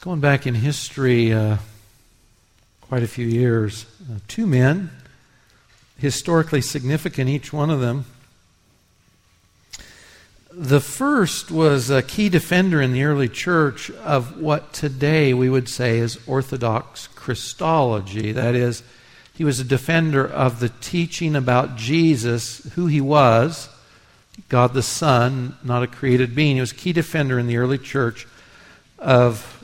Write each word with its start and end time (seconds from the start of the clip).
Going 0.00 0.20
back 0.20 0.46
in 0.46 0.54
history 0.54 1.32
uh, 1.32 1.56
quite 2.82 3.02
a 3.02 3.08
few 3.08 3.26
years, 3.26 3.84
uh, 4.08 4.20
two 4.28 4.46
men, 4.46 4.92
historically 5.98 6.60
significant, 6.60 7.28
each 7.28 7.52
one 7.52 7.68
of 7.68 7.80
them. 7.80 8.04
The 10.52 10.78
first 10.78 11.50
was 11.50 11.90
a 11.90 12.00
key 12.00 12.28
defender 12.28 12.80
in 12.80 12.92
the 12.92 13.02
early 13.02 13.28
church 13.28 13.90
of 13.90 14.40
what 14.40 14.72
today 14.72 15.34
we 15.34 15.50
would 15.50 15.68
say 15.68 15.98
is 15.98 16.16
Orthodox 16.28 17.08
Christology. 17.08 18.30
That 18.30 18.54
is, 18.54 18.84
he 19.34 19.42
was 19.42 19.58
a 19.58 19.64
defender 19.64 20.24
of 20.24 20.60
the 20.60 20.68
teaching 20.68 21.34
about 21.34 21.74
Jesus, 21.74 22.58
who 22.74 22.86
he 22.86 23.00
was, 23.00 23.68
God 24.48 24.74
the 24.74 24.82
Son, 24.84 25.56
not 25.64 25.82
a 25.82 25.88
created 25.88 26.36
being. 26.36 26.54
He 26.54 26.60
was 26.60 26.70
a 26.70 26.76
key 26.76 26.92
defender 26.92 27.36
in 27.36 27.48
the 27.48 27.56
early 27.56 27.78
church 27.78 28.28
of 29.00 29.56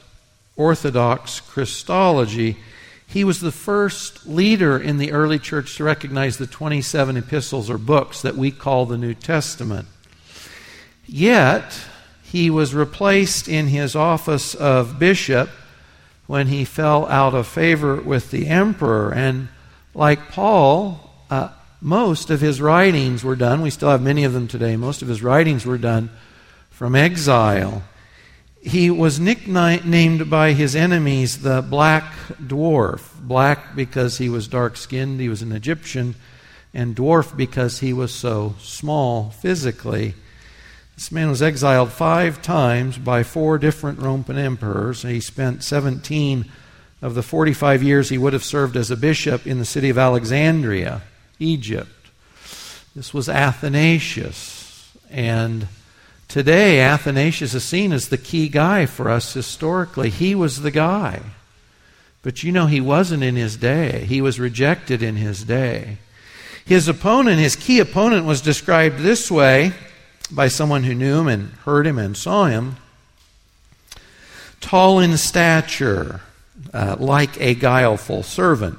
Orthodox 0.57 1.41
Christology. 1.41 2.57
He 3.07 3.25
was 3.25 3.41
the 3.41 3.53
first 3.53 4.27
leader 4.27 4.79
in 4.79 4.99
the 4.99 5.13
early 5.13 5.39
church 5.39 5.77
to 5.77 5.85
recognize 5.85 6.39
the 6.39 6.47
27 6.47 7.17
epistles 7.17 7.71
or 7.71 7.79
books 7.79 8.23
that 8.23 8.37
we 8.37 8.51
call 8.51 8.87
the 8.87 8.99
New 8.99 9.15
Testament. 9.15 9.89
Yet, 11.07 11.81
he 12.23 12.51
was 12.51 12.75
replaced 12.75 13.49
in 13.49 13.69
his 13.69 13.95
office 13.95 14.55
of 14.55 14.99
bishop 14.99 15.51
when 16.27 16.49
he 16.49 16.65
fell 16.65 17.07
out 17.07 17.35
of 17.35 17.47
favor 17.47 17.97
with 17.97 18.31
the 18.31 18.49
emperor. 18.49 19.13
And 19.13 19.49
like 19.95 20.31
Paul, 20.31 21.13
uh, 21.31 21.51
most 21.81 22.31
of 22.31 22.41
his 22.41 22.61
writings 22.61 23.23
were 23.23 23.37
done, 23.37 23.61
we 23.61 23.71
still 23.71 23.91
have 23.91 24.03
many 24.03 24.25
of 24.25 24.33
them 24.33 24.49
today, 24.49 24.77
most 24.77 25.03
of 25.03 25.09
his 25.09 25.23
writings 25.23 25.67
were 25.67 25.79
done 25.79 26.11
from 26.71 26.97
exile. 26.97 27.83
He 28.65 28.91
was 28.91 29.21
nicknamed 29.21 30.31
by 30.31 30.55
his 30.55 30.75
enemies 30.75 31.43
the 31.43 31.61
Black 31.61 32.11
Dwarf. 32.43 33.13
Black 33.21 33.77
because 33.77 34.17
he 34.17 34.31
was 34.31 34.49
dark 34.49 34.79
skinned, 34.79 35.21
he 35.21 35.29
was 35.29 35.43
an 35.43 35.53
Egyptian, 35.53 36.15
and 36.73 36.97
dwarf 36.97 37.37
because 37.37 37.81
he 37.81 37.93
was 37.93 38.15
so 38.15 38.55
small 38.59 39.29
physically. 39.29 40.15
This 40.95 41.13
man 41.13 41.29
was 41.29 41.43
exiled 41.43 41.93
five 41.93 42.41
times 42.41 42.97
by 42.97 43.23
four 43.23 43.59
different 43.59 43.99
Roman 43.99 44.39
emperors. 44.39 45.03
He 45.03 45.21
spent 45.21 45.63
17 45.63 46.51
of 47.03 47.15
the 47.15 47.23
45 47.23 47.83
years 47.83 48.09
he 48.09 48.17
would 48.17 48.33
have 48.33 48.45
served 48.45 48.79
as 48.79 48.91
a 48.91 48.97
bishop 48.97 49.47
in 49.47 49.59
the 49.59 49.67
city 49.67 49.91
of 49.91 49.99
Alexandria, 49.99 51.03
Egypt. 51.39 51.91
This 52.97 53.13
was 53.13 53.29
Athanasius. 53.29 54.91
And 55.11 55.69
today, 56.29 56.81
Athanasius 56.81 57.55
is 57.55 57.65
seen 57.65 57.93
as 57.93 58.09
the 58.09 58.19
key 58.19 58.49
guy 58.49 58.87
for 58.87 59.11
us 59.11 59.35
historically. 59.35 60.11
He 60.11 60.35
was 60.35 60.63
the 60.63 60.71
guy. 60.71 61.23
But 62.23 62.43
you 62.43 62.53
know, 62.53 62.67
he 62.67 62.81
wasn't 62.81 63.23
in 63.23 63.37
his 63.37 63.57
day, 63.57 64.05
he 64.07 64.21
was 64.21 64.41
rejected 64.41 65.03
in 65.03 65.17
his 65.17 65.45
day. 65.45 65.99
His 66.65 66.89
opponent, 66.89 67.39
his 67.39 67.57
key 67.57 67.79
opponent, 67.79 68.25
was 68.25 68.41
described 68.41 68.99
this 68.99 69.31
way 69.31 69.73
by 70.31 70.49
someone 70.49 70.85
who 70.85 70.95
knew 70.95 71.21
him 71.21 71.29
and 71.29 71.51
heard 71.65 71.87
him 71.87 71.99
and 71.99 72.17
saw 72.17 72.47
him. 72.47 72.77
Tall 74.63 74.99
in 74.99 75.19
stature, 75.19 76.23
uh, 76.73 76.97
like 76.99 77.39
a 77.39 77.55
guileful 77.55 78.23
servant, 78.23 78.79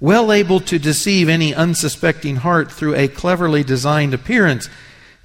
well 0.00 0.32
able 0.32 0.58
to 0.58 0.78
deceive 0.78 1.28
any 1.28 1.54
unsuspecting 1.54 2.36
heart 2.36 2.72
through 2.72 2.96
a 2.96 3.06
cleverly 3.06 3.62
designed 3.62 4.12
appearance. 4.12 4.68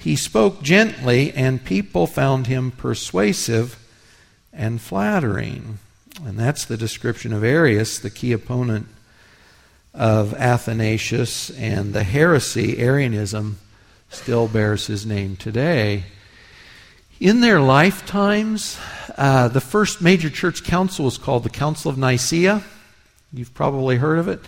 He 0.06 0.16
spoke 0.16 0.62
gently, 0.62 1.34
and 1.34 1.66
people 1.66 2.06
found 2.06 2.46
him 2.46 2.70
persuasive 2.70 3.76
and 4.54 4.80
flattering. 4.80 5.80
And 6.24 6.38
that's 6.38 6.64
the 6.64 6.78
description 6.78 7.34
of 7.34 7.44
Arius, 7.44 7.98
the 7.98 8.12
key 8.12 8.32
opponent 8.32 8.86
of 9.96 10.36
Athanasius, 10.36 11.50
and 11.50 11.92
the 11.94 12.04
heresy, 12.04 12.78
Arianism, 12.78 13.58
still 14.12 14.48
bears 14.48 14.86
his 14.86 15.08
name 15.08 15.38
today. 15.38 16.04
In 17.20 17.42
their 17.42 17.60
lifetimes, 17.60 18.78
uh, 19.18 19.48
the 19.48 19.60
first 19.60 20.04
major 20.04 20.30
church 20.30 20.64
council 20.64 21.06
was 21.06 21.18
called 21.18 21.42
the 21.42 21.50
Council 21.50 21.90
of 21.90 21.98
Nicaea. 21.98 22.62
You've 23.34 23.56
probably 23.56 23.96
heard 23.96 24.20
of 24.20 24.28
it. 24.28 24.40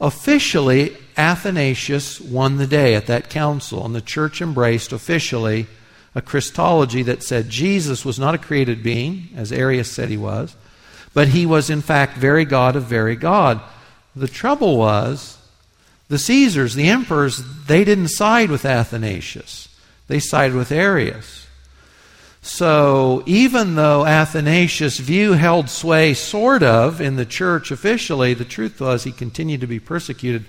Officially, 0.00 0.96
Athanasius 1.16 2.20
won 2.20 2.56
the 2.56 2.66
day 2.66 2.94
at 2.94 3.06
that 3.06 3.28
council, 3.28 3.84
and 3.84 3.94
the 3.94 4.00
church 4.00 4.40
embraced 4.40 4.92
officially 4.92 5.66
a 6.14 6.22
Christology 6.22 7.02
that 7.02 7.22
said 7.22 7.50
Jesus 7.50 8.04
was 8.04 8.18
not 8.18 8.34
a 8.34 8.38
created 8.38 8.82
being, 8.82 9.28
as 9.36 9.52
Arius 9.52 9.90
said 9.90 10.08
he 10.08 10.16
was, 10.16 10.56
but 11.12 11.28
he 11.28 11.44
was 11.44 11.70
in 11.70 11.82
fact 11.82 12.16
very 12.16 12.44
God 12.44 12.76
of 12.76 12.84
very 12.84 13.14
God. 13.14 13.60
The 14.16 14.28
trouble 14.28 14.78
was 14.78 15.38
the 16.08 16.18
Caesars, 16.18 16.74
the 16.74 16.88
emperors, 16.88 17.42
they 17.66 17.84
didn't 17.84 18.08
side 18.08 18.50
with 18.50 18.64
Athanasius. 18.64 19.68
They 20.08 20.18
sided 20.18 20.56
with 20.56 20.72
Arius. 20.72 21.46
So 22.42 23.22
even 23.26 23.74
though 23.74 24.06
Athanasius' 24.06 24.98
view 24.98 25.32
held 25.32 25.68
sway 25.68 26.14
sort 26.14 26.62
of 26.62 27.00
in 27.00 27.16
the 27.16 27.26
church 27.26 27.70
officially, 27.70 28.32
the 28.32 28.44
truth 28.44 28.80
was 28.80 29.04
he 29.04 29.12
continued 29.12 29.60
to 29.60 29.66
be 29.66 29.78
persecuted 29.78 30.46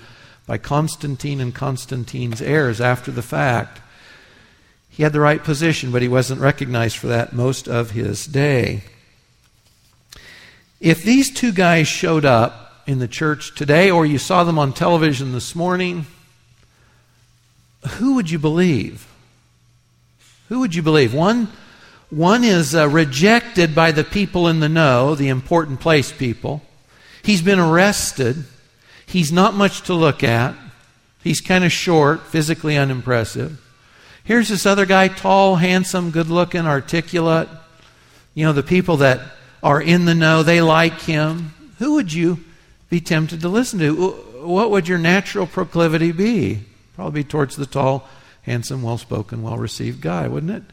by 0.48 0.58
Constantine 0.58 1.42
and 1.42 1.54
Constantine's 1.54 2.42
heirs 2.42 2.80
after 2.80 3.12
the 3.12 3.22
fact. 3.22 3.82
He 4.90 5.04
had 5.04 5.14
the 5.14 5.20
right 5.20 5.44
position, 5.44 5.92
but 5.92 6.02
he 6.02 6.08
wasn't 6.08 6.42
recognized 6.42 6.98
for 6.98 7.08
that 7.08 7.34
most 7.34 7.68
of 7.68 7.92
his 7.92 8.26
day. 8.26 8.84
If 10.80 11.04
these 11.04 11.32
two 11.32 11.52
guys 11.52 11.88
showed 11.88 12.26
up 12.26 12.84
in 12.88 13.00
the 13.00 13.08
church 13.08 13.54
today 13.56 13.92
or 13.92 14.06
you 14.06 14.18
saw 14.18 14.44
them 14.44 14.58
on 14.58 14.74
television 14.74 15.32
this 15.32 15.56
morning, 15.56 16.06
who 17.88 18.16
would 18.16 18.30
you 18.30 18.40
believe? 18.40 19.08
Who 20.50 20.60
would 20.60 20.74
you 20.76 20.82
believe? 20.82 21.14
One, 21.14 21.50
one 22.12 22.44
is 22.44 22.76
uh, 22.76 22.88
rejected 22.88 23.74
by 23.74 23.92
the 23.92 24.04
people 24.04 24.48
in 24.48 24.60
the 24.60 24.70
know, 24.70 25.16
the 25.16 25.30
important 25.30 25.80
place 25.80 26.12
people. 26.12 26.62
He's 27.24 27.42
been 27.42 27.60
arrested. 27.60 28.44
He's 29.06 29.32
not 29.32 29.56
much 29.56 29.82
to 29.84 29.94
look 29.94 30.24
at. 30.24 30.56
He's 31.24 31.42
kind 31.42 31.64
of 31.64 31.72
short, 31.72 32.22
physically 32.28 32.78
unimpressive. 32.78 33.60
Here's 34.24 34.50
this 34.50 34.66
other 34.66 34.86
guy, 34.86 35.08
tall, 35.08 35.56
handsome, 35.56 36.12
good 36.12 36.28
looking, 36.28 36.68
articulate. 36.68 37.50
You 38.36 38.46
know, 38.46 38.54
the 38.54 38.64
people 38.64 38.98
that 38.98 39.20
are 39.64 39.82
in 39.82 40.06
the 40.06 40.16
know, 40.16 40.44
they 40.44 40.62
like 40.62 41.02
him. 41.02 41.54
Who 41.80 41.96
would 41.96 42.14
you 42.14 42.40
be 42.92 43.02
tempted 43.02 43.42
to 43.42 43.50
listen 43.50 43.80
to. 43.80 44.12
What 44.44 44.70
would 44.70 44.88
your 44.88 45.00
natural 45.00 45.48
proclivity 45.48 46.12
be? 46.12 46.60
Probably 46.96 47.24
towards 47.24 47.56
the 47.56 47.66
tall, 47.66 48.08
handsome, 48.44 48.84
well 48.84 49.00
spoken, 49.00 49.42
well 49.42 49.58
received 49.58 50.02
guy, 50.02 50.28
wouldn't 50.28 50.52
it? 50.52 50.64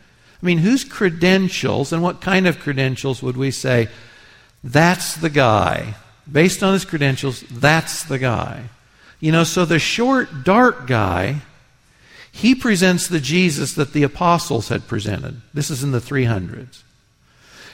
I 0.40 0.46
mean, 0.46 0.58
whose 0.58 0.84
credentials 0.84 1.92
and 1.92 2.02
what 2.02 2.20
kind 2.20 2.46
of 2.46 2.60
credentials 2.60 3.22
would 3.22 3.36
we 3.36 3.50
say, 3.50 3.88
that's 4.62 5.14
the 5.16 5.30
guy? 5.30 5.94
Based 6.30 6.62
on 6.62 6.74
his 6.74 6.84
credentials, 6.84 7.40
that's 7.50 8.04
the 8.04 8.18
guy. 8.18 8.64
You 9.20 9.32
know, 9.32 9.44
so 9.44 9.64
the 9.64 9.78
short, 9.78 10.44
dark 10.44 10.86
guy, 10.86 11.42
he 12.30 12.54
presents 12.54 13.08
the 13.08 13.18
Jesus 13.18 13.74
that 13.74 13.92
the 13.92 14.04
apostles 14.04 14.68
had 14.68 14.86
presented. 14.86 15.40
This 15.52 15.70
is 15.70 15.82
in 15.82 15.90
the 15.90 16.00
300s. 16.00 16.82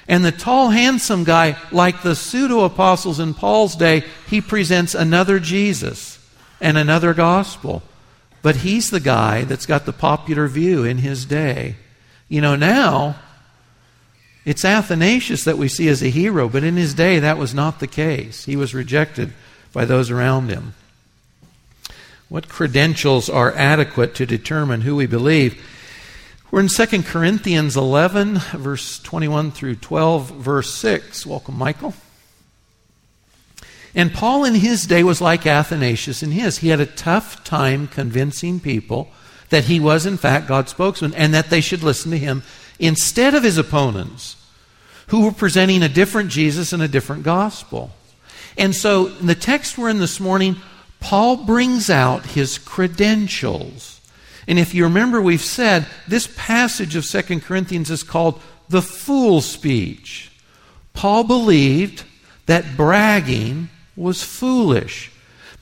And 0.06 0.24
the 0.24 0.32
tall, 0.32 0.70
handsome 0.70 1.24
guy, 1.24 1.56
like 1.72 2.02
the 2.02 2.14
pseudo 2.14 2.64
apostles 2.64 3.20
in 3.20 3.34
Paul's 3.34 3.76
day, 3.76 4.04
he 4.28 4.40
presents 4.40 4.94
another 4.94 5.38
Jesus 5.38 6.18
and 6.60 6.78
another 6.78 7.12
gospel. 7.14 7.82
But 8.42 8.56
he's 8.56 8.90
the 8.90 9.00
guy 9.00 9.44
that's 9.44 9.66
got 9.66 9.86
the 9.86 9.92
popular 9.92 10.46
view 10.46 10.84
in 10.84 10.98
his 10.98 11.24
day. 11.24 11.76
You 12.34 12.40
know, 12.40 12.56
now 12.56 13.14
it's 14.44 14.64
Athanasius 14.64 15.44
that 15.44 15.56
we 15.56 15.68
see 15.68 15.86
as 15.86 16.02
a 16.02 16.10
hero, 16.10 16.48
but 16.48 16.64
in 16.64 16.74
his 16.74 16.92
day 16.92 17.20
that 17.20 17.38
was 17.38 17.54
not 17.54 17.78
the 17.78 17.86
case. 17.86 18.44
He 18.44 18.56
was 18.56 18.74
rejected 18.74 19.32
by 19.72 19.84
those 19.84 20.10
around 20.10 20.48
him. 20.48 20.74
What 22.28 22.48
credentials 22.48 23.30
are 23.30 23.52
adequate 23.52 24.16
to 24.16 24.26
determine 24.26 24.80
who 24.80 24.96
we 24.96 25.06
believe? 25.06 25.64
We're 26.50 26.58
in 26.58 26.66
2 26.66 27.04
Corinthians 27.04 27.76
11, 27.76 28.40
verse 28.54 28.98
21 28.98 29.52
through 29.52 29.76
12, 29.76 30.30
verse 30.30 30.74
6. 30.74 31.24
Welcome, 31.24 31.56
Michael. 31.56 31.94
And 33.94 34.12
Paul 34.12 34.44
in 34.44 34.56
his 34.56 34.88
day 34.88 35.04
was 35.04 35.20
like 35.20 35.46
Athanasius 35.46 36.20
in 36.20 36.32
his. 36.32 36.58
He 36.58 36.70
had 36.70 36.80
a 36.80 36.86
tough 36.86 37.44
time 37.44 37.86
convincing 37.86 38.58
people 38.58 39.12
that 39.54 39.66
he 39.66 39.78
was, 39.78 40.04
in 40.04 40.16
fact, 40.16 40.48
God's 40.48 40.72
spokesman 40.72 41.14
and 41.14 41.32
that 41.32 41.48
they 41.48 41.60
should 41.60 41.84
listen 41.84 42.10
to 42.10 42.18
him 42.18 42.42
instead 42.80 43.36
of 43.36 43.44
his 43.44 43.56
opponents 43.56 44.34
who 45.08 45.24
were 45.24 45.30
presenting 45.30 45.80
a 45.80 45.88
different 45.88 46.28
Jesus 46.28 46.72
and 46.72 46.82
a 46.82 46.88
different 46.88 47.22
gospel. 47.22 47.92
And 48.58 48.74
so, 48.74 49.06
in 49.06 49.26
the 49.28 49.36
text 49.36 49.78
we're 49.78 49.90
in 49.90 50.00
this 50.00 50.18
morning, 50.18 50.56
Paul 50.98 51.36
brings 51.36 51.88
out 51.88 52.26
his 52.26 52.58
credentials. 52.58 54.00
And 54.48 54.58
if 54.58 54.74
you 54.74 54.82
remember, 54.82 55.22
we've 55.22 55.40
said 55.40 55.86
this 56.08 56.28
passage 56.36 56.96
of 56.96 57.06
2 57.06 57.38
Corinthians 57.38 57.92
is 57.92 58.02
called 58.02 58.40
the 58.68 58.82
fool 58.82 59.40
speech. 59.40 60.32
Paul 60.94 61.22
believed 61.22 62.02
that 62.46 62.76
bragging 62.76 63.68
was 63.94 64.24
foolish 64.24 65.12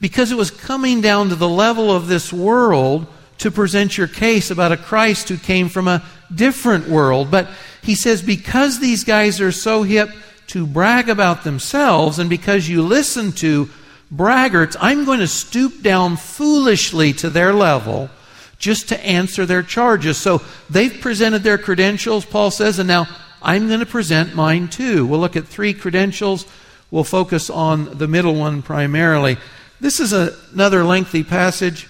because 0.01 0.31
it 0.31 0.37
was 0.37 0.49
coming 0.49 0.99
down 0.99 1.29
to 1.29 1.35
the 1.35 1.47
level 1.47 1.91
of 1.91 2.07
this 2.07 2.33
world 2.33 3.05
to 3.43 3.51
present 3.51 3.97
your 3.97 4.07
case 4.07 4.51
about 4.51 4.71
a 4.71 4.77
Christ 4.77 5.29
who 5.29 5.37
came 5.37 5.69
from 5.69 5.87
a 5.87 6.03
different 6.33 6.87
world. 6.87 7.29
But 7.29 7.47
he 7.81 7.93
says, 7.93 8.21
because 8.21 8.79
these 8.79 9.03
guys 9.03 9.39
are 9.39 9.51
so 9.51 9.83
hip 9.83 10.09
to 10.47 10.65
brag 10.65 11.09
about 11.09 11.43
themselves, 11.43 12.19
and 12.19 12.29
because 12.29 12.67
you 12.67 12.81
listen 12.81 13.31
to 13.33 13.69
braggarts, 14.13 14.77
I'm 14.79 15.03
going 15.03 15.19
to 15.19 15.27
stoop 15.27 15.81
down 15.81 16.15
foolishly 16.15 17.13
to 17.13 17.29
their 17.29 17.53
level 17.53 18.09
just 18.57 18.89
to 18.89 19.05
answer 19.05 19.45
their 19.45 19.63
charges. 19.63 20.17
So 20.17 20.41
they've 20.69 21.01
presented 21.01 21.43
their 21.43 21.57
credentials, 21.57 22.23
Paul 22.23 22.49
says, 22.49 22.79
and 22.79 22.87
now 22.87 23.07
I'm 23.41 23.67
going 23.67 23.81
to 23.81 23.85
present 23.85 24.35
mine 24.35 24.69
too. 24.69 25.05
We'll 25.05 25.19
look 25.19 25.35
at 25.35 25.47
three 25.47 25.73
credentials. 25.73 26.45
We'll 26.91 27.03
focus 27.03 27.49
on 27.49 27.97
the 27.97 28.07
middle 28.07 28.35
one 28.35 28.61
primarily. 28.61 29.37
This 29.81 29.99
is 29.99 30.13
a, 30.13 30.33
another 30.53 30.85
lengthy 30.85 31.23
passage. 31.25 31.89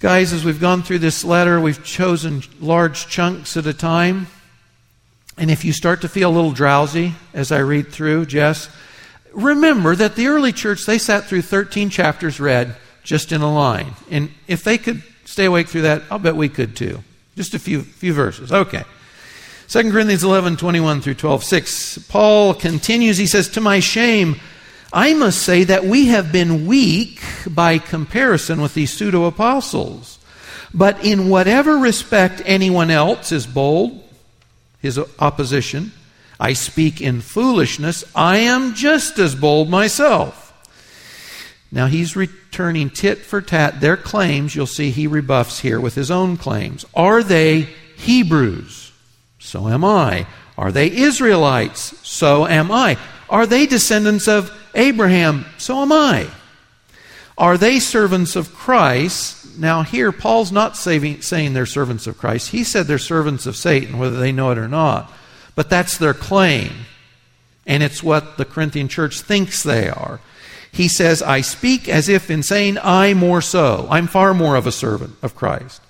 Guys, 0.00 0.32
as 0.32 0.44
we've 0.44 0.60
gone 0.60 0.84
through 0.84 1.00
this 1.00 1.24
letter, 1.24 1.60
we've 1.60 1.82
chosen 1.82 2.40
large 2.60 3.08
chunks 3.08 3.56
at 3.56 3.66
a 3.66 3.74
time. 3.74 4.28
And 5.36 5.50
if 5.50 5.64
you 5.64 5.72
start 5.72 6.02
to 6.02 6.08
feel 6.08 6.30
a 6.30 6.36
little 6.36 6.52
drowsy 6.52 7.14
as 7.34 7.50
I 7.50 7.58
read 7.58 7.88
through, 7.88 8.26
Jess, 8.26 8.70
remember 9.32 9.96
that 9.96 10.14
the 10.14 10.28
early 10.28 10.52
church, 10.52 10.86
they 10.86 10.98
sat 10.98 11.24
through 11.24 11.42
13 11.42 11.90
chapters 11.90 12.38
read 12.38 12.76
just 13.02 13.32
in 13.32 13.40
a 13.40 13.52
line. 13.52 13.92
And 14.08 14.30
if 14.46 14.62
they 14.62 14.78
could 14.78 15.02
stay 15.24 15.46
awake 15.46 15.66
through 15.66 15.82
that, 15.82 16.02
I'll 16.12 16.20
bet 16.20 16.36
we 16.36 16.48
could 16.48 16.76
too. 16.76 17.02
Just 17.34 17.54
a 17.54 17.58
few, 17.58 17.82
few 17.82 18.12
verses. 18.12 18.52
Okay. 18.52 18.84
2 19.66 19.90
Corinthians 19.90 20.22
11, 20.22 20.58
21 20.58 21.00
through 21.00 21.14
12, 21.14 21.42
6. 21.42 21.98
Paul 22.08 22.54
continues, 22.54 23.18
he 23.18 23.26
says, 23.26 23.48
To 23.48 23.60
my 23.60 23.80
shame, 23.80 24.36
I 24.92 25.14
must 25.14 25.42
say 25.42 25.64
that 25.64 25.84
we 25.84 26.06
have 26.06 26.32
been 26.32 26.66
weak 26.66 27.20
by 27.48 27.78
comparison 27.78 28.60
with 28.60 28.74
these 28.74 28.92
pseudo 28.92 29.24
apostles. 29.24 30.18
But 30.72 31.04
in 31.04 31.28
whatever 31.28 31.76
respect 31.76 32.42
anyone 32.44 32.90
else 32.90 33.32
is 33.32 33.46
bold, 33.46 34.02
his 34.80 34.98
opposition, 35.18 35.92
I 36.40 36.52
speak 36.52 37.00
in 37.00 37.20
foolishness, 37.20 38.04
I 38.14 38.38
am 38.38 38.74
just 38.74 39.18
as 39.18 39.34
bold 39.34 39.68
myself. 39.68 40.44
Now 41.70 41.86
he's 41.86 42.16
returning 42.16 42.88
tit 42.88 43.18
for 43.18 43.42
tat 43.42 43.80
their 43.80 43.96
claims. 43.96 44.54
You'll 44.54 44.66
see 44.66 44.90
he 44.90 45.06
rebuffs 45.06 45.60
here 45.60 45.80
with 45.80 45.94
his 45.94 46.10
own 46.10 46.36
claims. 46.36 46.86
Are 46.94 47.22
they 47.22 47.68
Hebrews? 47.96 48.92
So 49.38 49.68
am 49.68 49.84
I. 49.84 50.26
Are 50.56 50.72
they 50.72 50.90
Israelites? 50.90 51.94
So 52.08 52.46
am 52.46 52.70
I. 52.70 52.96
Are 53.30 53.46
they 53.46 53.66
descendants 53.66 54.28
of 54.28 54.50
Abraham, 54.74 55.46
so 55.58 55.82
am 55.82 55.92
I. 55.92 56.28
Are 57.36 57.56
they 57.56 57.78
servants 57.78 58.36
of 58.36 58.54
Christ? 58.54 59.58
Now, 59.58 59.82
here, 59.82 60.12
Paul's 60.12 60.52
not 60.52 60.76
saving, 60.76 61.22
saying 61.22 61.52
they're 61.52 61.66
servants 61.66 62.06
of 62.06 62.18
Christ. 62.18 62.50
He 62.50 62.64
said 62.64 62.86
they're 62.86 62.98
servants 62.98 63.46
of 63.46 63.56
Satan, 63.56 63.98
whether 63.98 64.18
they 64.18 64.32
know 64.32 64.50
it 64.50 64.58
or 64.58 64.68
not. 64.68 65.12
But 65.54 65.70
that's 65.70 65.98
their 65.98 66.14
claim. 66.14 66.72
And 67.66 67.82
it's 67.82 68.02
what 68.02 68.38
the 68.38 68.44
Corinthian 68.44 68.88
church 68.88 69.20
thinks 69.20 69.62
they 69.62 69.88
are. 69.88 70.20
He 70.70 70.88
says, 70.88 71.22
I 71.22 71.40
speak 71.40 71.88
as 71.88 72.08
if 72.08 72.30
in 72.30 72.42
saying, 72.42 72.78
I 72.82 73.14
more 73.14 73.40
so. 73.40 73.86
I'm 73.90 74.06
far 74.06 74.34
more 74.34 74.56
of 74.56 74.66
a 74.66 74.72
servant 74.72 75.16
of 75.22 75.34
Christ. 75.34 75.80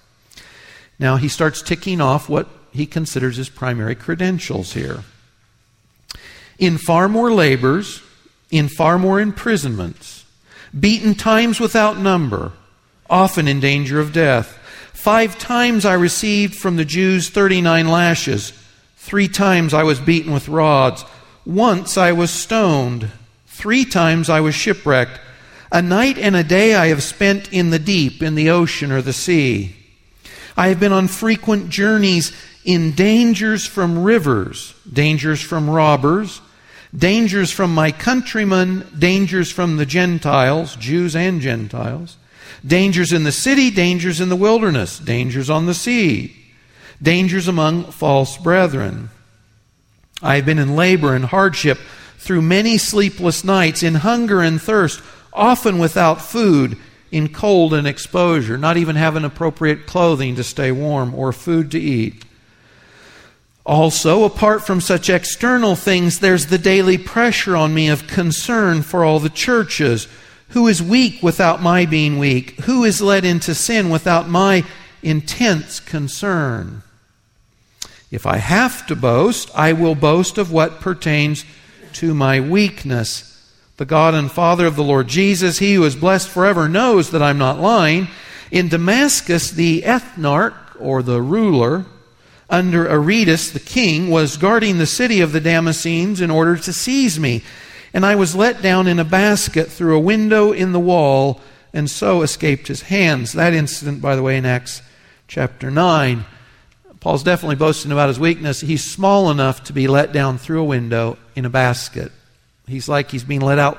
Now, 0.99 1.17
he 1.17 1.29
starts 1.29 1.62
ticking 1.62 2.00
off 2.00 2.29
what 2.29 2.49
he 2.73 2.87
considers 2.87 3.37
his 3.37 3.49
primary 3.49 3.94
credentials 3.94 4.73
here. 4.73 5.05
In 6.58 6.78
far 6.78 7.08
more 7.08 7.32
labors, 7.32 8.02
in 8.50 8.69
far 8.69 8.99
more 8.99 9.20
imprisonments, 9.20 10.25
beaten 10.78 11.14
times 11.14 11.60
without 11.60 11.99
number, 11.99 12.52
often 13.08 13.46
in 13.49 13.60
danger 13.60 14.00
of 14.00 14.12
death. 14.12 14.58
Five 14.93 15.38
times 15.38 15.84
I 15.84 15.94
received 15.94 16.56
from 16.56 16.76
the 16.76 16.84
Jews 16.84 17.31
39 17.31 17.88
lashes. 17.88 18.52
Three 18.96 19.28
times 19.28 19.72
I 19.72 19.84
was 19.84 20.00
beaten 20.00 20.32
with 20.32 20.49
rods. 20.49 21.05
Once 21.46 21.96
I 21.96 22.12
was 22.12 22.31
stoned. 22.31 23.08
Three 23.46 23.84
times 23.84 24.28
I 24.28 24.40
was 24.40 24.54
shipwrecked. 24.54 25.20
A 25.70 25.81
night 25.81 26.19
and 26.19 26.34
a 26.34 26.43
day 26.43 26.75
I 26.75 26.88
have 26.88 27.02
spent 27.02 27.52
in 27.52 27.70
the 27.70 27.78
deep, 27.78 28.22
in 28.22 28.34
the 28.34 28.50
ocean 28.50 28.90
or 28.90 29.02
the 29.02 29.12
sea. 29.12 29.76
I 30.56 30.69
have 30.69 30.81
been 30.81 30.93
on 30.93 31.06
frequent 31.06 31.69
journeys 31.69 32.32
in 32.64 32.93
dangers 32.93 33.64
from 33.64 34.02
rivers, 34.02 34.75
dangers 34.93 35.40
from 35.40 35.70
robbers, 35.70 36.40
dangers 36.96 37.50
from 37.50 37.75
my 37.75 37.93
countrymen, 37.93 38.87
dangers 38.99 39.50
from 39.50 39.76
the 39.76 39.87
Gentiles, 39.87 40.76
Jews 40.76 41.14
and 41.14 41.40
Gentiles, 41.40 42.17
dangers 42.67 43.12
in 43.12 43.25
the 43.25 43.32
city, 43.32 43.70
dangers 43.70 44.20
in 44.20 44.29
the 44.29 44.37
wilderness, 44.37 44.99
dangers 44.99 45.50
on 45.50 45.67
the 45.67 45.75
sea, 45.75 46.35
dangers 47.02 47.49
among 47.49 47.85
false 47.93 48.37
brethren. 48.38 49.11
I 50.23 50.37
have 50.37 50.46
been 50.46 50.58
in 50.58 50.75
labor 50.75 51.14
and 51.14 51.25
hardship 51.25 51.79
through 52.19 52.43
many 52.43 52.79
sleepless 52.79 53.44
nights, 53.44 53.82
in 53.82 53.94
hunger 53.96 54.40
and 54.40 54.61
thirst, 54.61 55.00
often 55.32 55.79
without 55.79 56.20
food, 56.20 56.76
in 57.11 57.29
cold 57.32 57.73
and 57.73 57.87
exposure, 57.87 58.58
not 58.58 58.76
even 58.76 58.96
having 58.96 59.25
appropriate 59.25 59.87
clothing 59.87 60.37
to 60.37 60.44
stay 60.44 60.73
warm 60.73 61.14
or 61.14 61.32
food 61.32 61.70
to 61.70 61.79
eat. 61.79 62.25
Also, 63.69 64.25
apart 64.25 64.67
from 64.67 64.81
such 64.81 65.11
external 65.11 65.76
things, 65.76 66.20
there's 66.20 66.47
the 66.47 66.56
daily 66.56 66.97
pressure 66.97 67.55
on 67.55 67.75
me 67.75 67.88
of 67.88 68.06
concern 68.06 68.81
for 68.81 69.05
all 69.05 69.20
the 69.20 69.29
churches. 69.29 70.09
Who 70.49 70.67
is 70.69 70.82
weak 70.82 71.23
without 71.23 71.61
my 71.61 71.85
being 71.85 72.19
weak? 72.19 72.59
Who 72.61 72.82
is 72.85 73.03
led 73.03 73.26
into 73.26 73.55
sin 73.55 73.91
without 73.91 74.26
my 74.26 74.65
intense 75.03 75.81
concern? 75.81 76.82
If 78.11 78.25
I 78.25 78.38
have 78.38 78.87
to 78.87 78.97
boast, 78.97 79.50
I 79.55 79.75
will 79.75 79.94
boast 79.94 80.38
of 80.38 80.50
what 80.50 80.81
pertains 80.81 81.44
to 81.93 82.14
my 82.14 82.41
weakness. 82.41 83.53
The 83.76 83.85
God 83.85 84.14
and 84.14 84.32
Father 84.32 84.64
of 84.64 84.76
the 84.76 84.82
Lord 84.82 85.09
Jesus, 85.09 85.59
He 85.59 85.75
who 85.75 85.85
is 85.85 85.94
blessed 85.94 86.31
forever, 86.31 86.71
knows 86.71 87.11
that 87.11 87.23
I'm 87.23 87.37
not 87.37 87.61
lying. 87.61 88.09
In 88.50 88.69
Damascus, 88.69 89.50
the 89.50 89.82
ethnarch, 89.82 90.56
or 90.81 91.03
the 91.03 91.21
ruler, 91.21 91.85
under 92.50 92.89
Aretas 92.89 93.50
the 93.50 93.61
king 93.61 94.11
was 94.11 94.37
guarding 94.37 94.79
the 94.79 94.87
city 94.87 95.21
of 95.21 95.33
the 95.33 95.41
Damascenes 95.41 96.21
in 96.21 96.31
order 96.31 96.56
to 96.56 96.73
seize 96.73 97.19
me. 97.19 97.43
And 97.93 98.05
I 98.05 98.15
was 98.15 98.35
let 98.35 98.62
down 98.62 98.87
in 98.87 98.99
a 98.99 99.05
basket 99.05 99.69
through 99.69 99.97
a 99.97 100.00
window 100.00 100.52
in 100.52 100.73
the 100.73 100.81
wall 100.81 101.40
and 101.73 101.90
so 101.90 102.23
escaped 102.23 102.69
his 102.69 102.83
hands. 102.83 103.33
That 103.33 103.55
incident, 103.55 104.00
by 104.00 104.17
the 104.17 104.23
way, 104.23 104.37
in 104.37 104.47
Acts 104.47 104.83
chapter 105.26 105.71
9. 105.71 106.25
Paul's 107.00 107.23
definitely 107.23 107.57
boasting 107.57 107.93
about 107.93 108.09
his 108.09 108.19
weakness. 108.19 108.61
He's 108.61 108.85
small 108.85 109.31
enough 109.31 109.64
to 109.64 109.73
be 109.73 109.87
let 109.87 110.12
down 110.12 110.38
through 110.38 110.61
a 110.61 110.64
window 110.64 111.17
in 111.37 111.45
a 111.45 111.50
basket. 111.50 112.11
He's 112.67 112.88
like 112.88 113.11
he's 113.11 113.25
being 113.25 113.40
let 113.40 113.59
out 113.59 113.78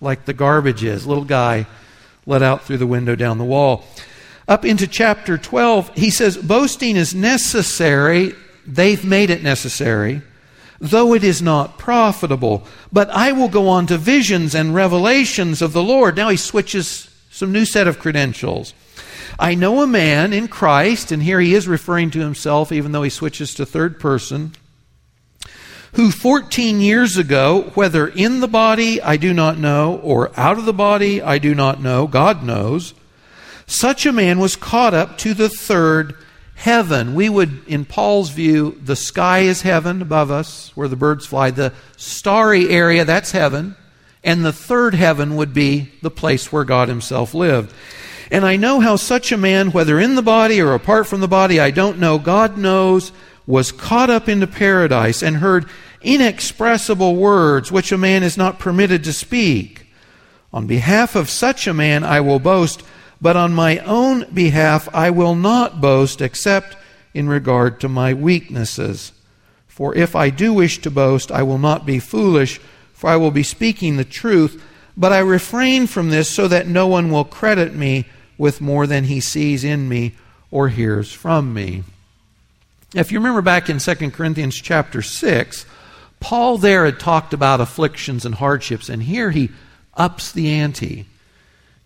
like 0.00 0.24
the 0.24 0.32
garbage 0.32 0.82
is. 0.82 1.06
Little 1.06 1.24
guy 1.24 1.66
let 2.26 2.42
out 2.42 2.62
through 2.62 2.78
the 2.78 2.86
window 2.86 3.14
down 3.16 3.38
the 3.38 3.44
wall 3.44 3.84
up 4.46 4.64
into 4.64 4.86
chapter 4.86 5.38
12, 5.38 5.94
he 5.94 6.10
says, 6.10 6.36
Boasting 6.36 6.96
is 6.96 7.14
necessary. 7.14 8.34
They've 8.66 9.04
made 9.04 9.30
it 9.30 9.42
necessary, 9.42 10.22
though 10.78 11.14
it 11.14 11.24
is 11.24 11.40
not 11.40 11.78
profitable. 11.78 12.66
But 12.92 13.10
I 13.10 13.32
will 13.32 13.48
go 13.48 13.68
on 13.68 13.86
to 13.86 13.98
visions 13.98 14.54
and 14.54 14.74
revelations 14.74 15.62
of 15.62 15.72
the 15.72 15.82
Lord. 15.82 16.16
Now 16.16 16.28
he 16.28 16.36
switches 16.36 17.10
some 17.30 17.52
new 17.52 17.64
set 17.64 17.88
of 17.88 17.98
credentials. 17.98 18.74
I 19.38 19.54
know 19.54 19.82
a 19.82 19.86
man 19.86 20.32
in 20.32 20.48
Christ, 20.48 21.10
and 21.10 21.22
here 21.22 21.40
he 21.40 21.54
is 21.54 21.66
referring 21.66 22.10
to 22.12 22.20
himself, 22.20 22.70
even 22.70 22.92
though 22.92 23.02
he 23.02 23.10
switches 23.10 23.54
to 23.54 23.66
third 23.66 23.98
person, 23.98 24.52
who 25.94 26.10
14 26.10 26.80
years 26.80 27.16
ago, 27.16 27.72
whether 27.74 28.06
in 28.06 28.40
the 28.40 28.48
body 28.48 29.00
I 29.02 29.16
do 29.16 29.32
not 29.32 29.58
know, 29.58 29.96
or 30.02 30.38
out 30.38 30.58
of 30.58 30.64
the 30.64 30.72
body 30.72 31.20
I 31.22 31.38
do 31.38 31.54
not 31.54 31.82
know, 31.82 32.06
God 32.06 32.44
knows, 32.44 32.94
such 33.66 34.06
a 34.06 34.12
man 34.12 34.38
was 34.38 34.56
caught 34.56 34.94
up 34.94 35.18
to 35.18 35.34
the 35.34 35.48
third 35.48 36.14
heaven. 36.54 37.14
We 37.14 37.28
would, 37.28 37.66
in 37.66 37.84
Paul's 37.84 38.30
view, 38.30 38.78
the 38.82 38.96
sky 38.96 39.40
is 39.40 39.62
heaven 39.62 40.02
above 40.02 40.30
us, 40.30 40.70
where 40.74 40.88
the 40.88 40.96
birds 40.96 41.26
fly. 41.26 41.50
The 41.50 41.72
starry 41.96 42.68
area, 42.70 43.04
that's 43.04 43.32
heaven. 43.32 43.76
And 44.22 44.44
the 44.44 44.52
third 44.52 44.94
heaven 44.94 45.36
would 45.36 45.52
be 45.52 45.92
the 46.00 46.10
place 46.10 46.50
where 46.50 46.64
God 46.64 46.88
Himself 46.88 47.34
lived. 47.34 47.74
And 48.30 48.44
I 48.44 48.56
know 48.56 48.80
how 48.80 48.96
such 48.96 49.32
a 49.32 49.36
man, 49.36 49.70
whether 49.70 50.00
in 50.00 50.14
the 50.14 50.22
body 50.22 50.60
or 50.60 50.72
apart 50.72 51.06
from 51.06 51.20
the 51.20 51.28
body, 51.28 51.60
I 51.60 51.70
don't 51.70 51.98
know, 51.98 52.18
God 52.18 52.56
knows, 52.56 53.12
was 53.46 53.70
caught 53.70 54.08
up 54.08 54.28
into 54.28 54.46
paradise 54.46 55.22
and 55.22 55.36
heard 55.36 55.66
inexpressible 56.00 57.16
words 57.16 57.70
which 57.70 57.92
a 57.92 57.98
man 57.98 58.22
is 58.22 58.36
not 58.36 58.58
permitted 58.58 59.04
to 59.04 59.12
speak. 59.12 59.86
On 60.52 60.66
behalf 60.66 61.16
of 61.16 61.28
such 61.28 61.66
a 61.66 61.74
man 61.74 62.04
I 62.04 62.20
will 62.20 62.38
boast 62.38 62.82
but 63.24 63.36
on 63.36 63.54
my 63.54 63.78
own 63.78 64.26
behalf 64.34 64.86
I 64.94 65.08
will 65.08 65.34
not 65.34 65.80
boast 65.80 66.20
except 66.20 66.76
in 67.14 67.26
regard 67.26 67.80
to 67.80 67.88
my 67.88 68.12
weaknesses. 68.12 69.12
For 69.66 69.94
if 69.94 70.14
I 70.14 70.28
do 70.28 70.52
wish 70.52 70.82
to 70.82 70.90
boast, 70.90 71.32
I 71.32 71.42
will 71.42 71.56
not 71.56 71.86
be 71.86 71.98
foolish, 72.00 72.60
for 72.92 73.08
I 73.08 73.16
will 73.16 73.30
be 73.30 73.42
speaking 73.42 73.96
the 73.96 74.04
truth. 74.04 74.62
But 74.94 75.14
I 75.14 75.20
refrain 75.20 75.86
from 75.86 76.10
this 76.10 76.28
so 76.28 76.48
that 76.48 76.66
no 76.66 76.86
one 76.86 77.10
will 77.10 77.24
credit 77.24 77.74
me 77.74 78.04
with 78.36 78.60
more 78.60 78.86
than 78.86 79.04
he 79.04 79.20
sees 79.20 79.64
in 79.64 79.88
me 79.88 80.12
or 80.50 80.68
hears 80.68 81.10
from 81.10 81.54
me. 81.54 81.82
If 82.94 83.10
you 83.10 83.20
remember 83.20 83.40
back 83.40 83.70
in 83.70 83.78
2 83.78 84.10
Corinthians 84.10 84.56
chapter 84.56 85.00
6, 85.00 85.64
Paul 86.20 86.58
there 86.58 86.84
had 86.84 87.00
talked 87.00 87.32
about 87.32 87.62
afflictions 87.62 88.26
and 88.26 88.34
hardships, 88.34 88.90
and 88.90 89.02
here 89.02 89.30
he 89.30 89.48
ups 89.96 90.30
the 90.30 90.50
ante. 90.50 91.06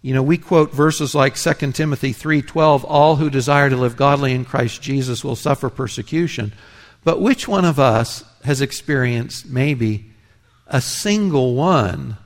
You 0.01 0.15
know, 0.15 0.23
we 0.23 0.39
quote 0.39 0.73
verses 0.73 1.15
like 1.15 1.37
2 1.37 1.73
Timothy 1.73 2.13
3:12, 2.13 2.85
all 2.85 3.17
who 3.17 3.31
desire 3.31 3.69
to 3.69 3.77
live 3.77 3.97
godly 3.97 4.33
in 4.33 4.45
Christ 4.45 4.81
Jesus 4.81 5.25
will 5.25 5.37
suffer 5.37 5.69
persecution. 5.69 6.53
But 7.05 7.21
which 7.21 7.49
one 7.49 7.65
of 7.65 7.81
us 7.81 8.25
has 8.45 8.61
experienced 8.61 9.47
maybe 9.47 10.11
a 10.67 10.81
single 10.81 11.55
one 11.55 12.17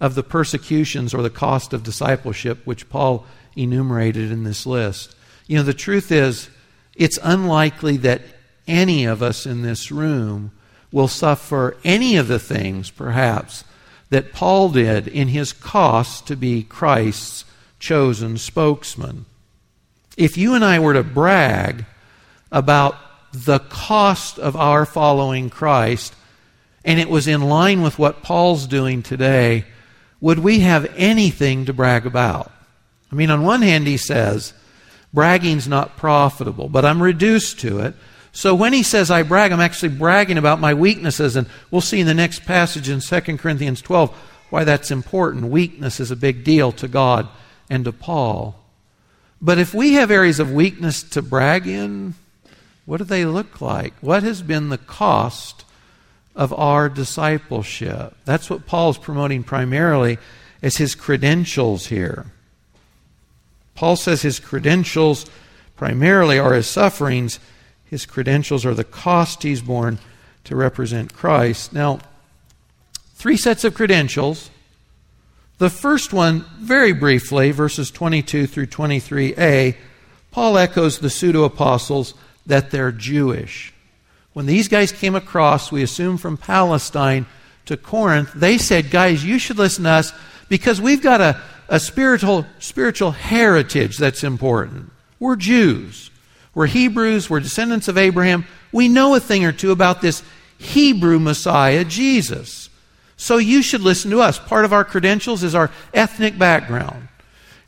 of 0.00 0.14
the 0.14 0.22
persecutions 0.22 1.14
or 1.14 1.22
the 1.22 1.30
cost 1.30 1.72
of 1.72 1.82
discipleship 1.82 2.60
which 2.64 2.88
Paul 2.90 3.24
enumerated 3.56 4.30
in 4.30 4.44
this 4.44 4.66
list? 4.66 5.14
You 5.46 5.56
know, 5.56 5.62
the 5.62 5.74
truth 5.74 6.12
is, 6.12 6.50
it's 6.94 7.18
unlikely 7.22 7.96
that 7.98 8.22
any 8.68 9.04
of 9.04 9.22
us 9.22 9.46
in 9.46 9.62
this 9.62 9.90
room 9.90 10.52
will 10.92 11.08
suffer 11.08 11.76
any 11.82 12.16
of 12.16 12.28
the 12.28 12.38
things, 12.38 12.90
perhaps, 12.90 13.64
that 14.10 14.32
Paul 14.32 14.70
did 14.70 15.08
in 15.08 15.28
his 15.28 15.52
cost 15.52 16.26
to 16.26 16.36
be 16.36 16.62
Christ's 16.62 17.44
chosen 17.78 18.36
spokesman. 18.36 19.24
If 20.16 20.36
you 20.36 20.54
and 20.54 20.64
I 20.64 20.78
were 20.78 20.94
to 20.94 21.02
brag 21.02 21.86
about 22.52 22.96
the 23.32 23.60
cost 23.60 24.38
of 24.38 24.56
our 24.56 24.84
following 24.84 25.48
Christ, 25.48 26.14
and 26.84 26.98
it 26.98 27.08
was 27.08 27.28
in 27.28 27.40
line 27.40 27.82
with 27.82 27.98
what 27.98 28.22
Paul's 28.22 28.66
doing 28.66 29.02
today, 29.02 29.64
would 30.20 30.40
we 30.40 30.60
have 30.60 30.92
anything 30.96 31.64
to 31.66 31.72
brag 31.72 32.06
about? 32.06 32.52
I 33.10 33.14
mean, 33.14 33.30
on 33.30 33.42
one 33.42 33.62
hand, 33.62 33.86
he 33.86 33.96
says, 33.96 34.52
bragging's 35.12 35.68
not 35.68 35.96
profitable, 35.96 36.68
but 36.68 36.84
I'm 36.84 37.02
reduced 37.02 37.60
to 37.60 37.80
it. 37.80 37.94
So 38.32 38.54
when 38.54 38.72
he 38.72 38.82
says 38.82 39.10
I 39.10 39.22
brag, 39.22 39.52
I'm 39.52 39.60
actually 39.60 39.90
bragging 39.90 40.38
about 40.38 40.60
my 40.60 40.74
weaknesses, 40.74 41.36
and 41.36 41.48
we'll 41.70 41.80
see 41.80 42.00
in 42.00 42.06
the 42.06 42.14
next 42.14 42.44
passage 42.44 42.88
in 42.88 43.00
2 43.00 43.20
Corinthians 43.38 43.82
12 43.82 44.16
why 44.50 44.64
that's 44.64 44.90
important. 44.90 45.46
Weakness 45.46 46.00
is 46.00 46.10
a 46.10 46.16
big 46.16 46.44
deal 46.44 46.72
to 46.72 46.88
God 46.88 47.28
and 47.68 47.84
to 47.84 47.92
Paul. 47.92 48.56
But 49.40 49.58
if 49.58 49.72
we 49.72 49.94
have 49.94 50.10
areas 50.10 50.38
of 50.38 50.52
weakness 50.52 51.02
to 51.02 51.22
brag 51.22 51.66
in, 51.66 52.14
what 52.84 52.98
do 52.98 53.04
they 53.04 53.24
look 53.24 53.60
like? 53.60 53.94
What 54.00 54.22
has 54.22 54.42
been 54.42 54.68
the 54.68 54.78
cost 54.78 55.64
of 56.34 56.52
our 56.52 56.88
discipleship? 56.88 58.16
That's 58.24 58.50
what 58.50 58.66
Paul's 58.66 58.98
promoting 58.98 59.44
primarily 59.44 60.18
as 60.62 60.76
his 60.76 60.94
credentials 60.94 61.86
here. 61.86 62.26
Paul 63.74 63.96
says 63.96 64.20
his 64.20 64.40
credentials 64.40 65.24
primarily 65.76 66.38
are 66.38 66.52
his 66.52 66.66
sufferings. 66.66 67.40
His 67.90 68.06
credentials 68.06 68.64
are 68.64 68.72
the 68.72 68.84
cost 68.84 69.42
he's 69.42 69.62
borne 69.62 69.98
to 70.44 70.54
represent 70.54 71.12
Christ. 71.12 71.72
Now, 71.72 71.98
three 73.14 73.36
sets 73.36 73.64
of 73.64 73.74
credentials. 73.74 74.48
The 75.58 75.70
first 75.70 76.12
one, 76.12 76.44
very 76.60 76.92
briefly, 76.92 77.50
verses 77.50 77.90
22 77.90 78.46
through 78.46 78.66
23a, 78.66 79.74
Paul 80.30 80.56
echoes 80.56 81.00
the 81.00 81.10
pseudo 81.10 81.42
apostles 81.42 82.14
that 82.46 82.70
they're 82.70 82.92
Jewish. 82.92 83.74
When 84.34 84.46
these 84.46 84.68
guys 84.68 84.92
came 84.92 85.16
across, 85.16 85.72
we 85.72 85.82
assume 85.82 86.16
from 86.16 86.36
Palestine 86.36 87.26
to 87.66 87.76
Corinth, 87.76 88.32
they 88.36 88.56
said, 88.56 88.92
Guys, 88.92 89.24
you 89.24 89.40
should 89.40 89.58
listen 89.58 89.82
to 89.82 89.90
us 89.90 90.12
because 90.48 90.80
we've 90.80 91.02
got 91.02 91.20
a, 91.20 91.42
a 91.68 91.80
spiritual, 91.80 92.46
spiritual 92.60 93.10
heritage 93.10 93.98
that's 93.98 94.22
important. 94.22 94.92
We're 95.18 95.34
Jews. 95.34 96.09
We're 96.54 96.66
Hebrews. 96.66 97.30
We're 97.30 97.40
descendants 97.40 97.88
of 97.88 97.96
Abraham. 97.96 98.46
We 98.72 98.88
know 98.88 99.14
a 99.14 99.20
thing 99.20 99.44
or 99.44 99.52
two 99.52 99.70
about 99.70 100.00
this 100.00 100.22
Hebrew 100.58 101.18
Messiah, 101.18 101.84
Jesus. 101.84 102.68
So 103.16 103.36
you 103.36 103.62
should 103.62 103.82
listen 103.82 104.10
to 104.10 104.20
us. 104.20 104.38
Part 104.38 104.64
of 104.64 104.72
our 104.72 104.84
credentials 104.84 105.42
is 105.42 105.54
our 105.54 105.70
ethnic 105.94 106.38
background 106.38 107.08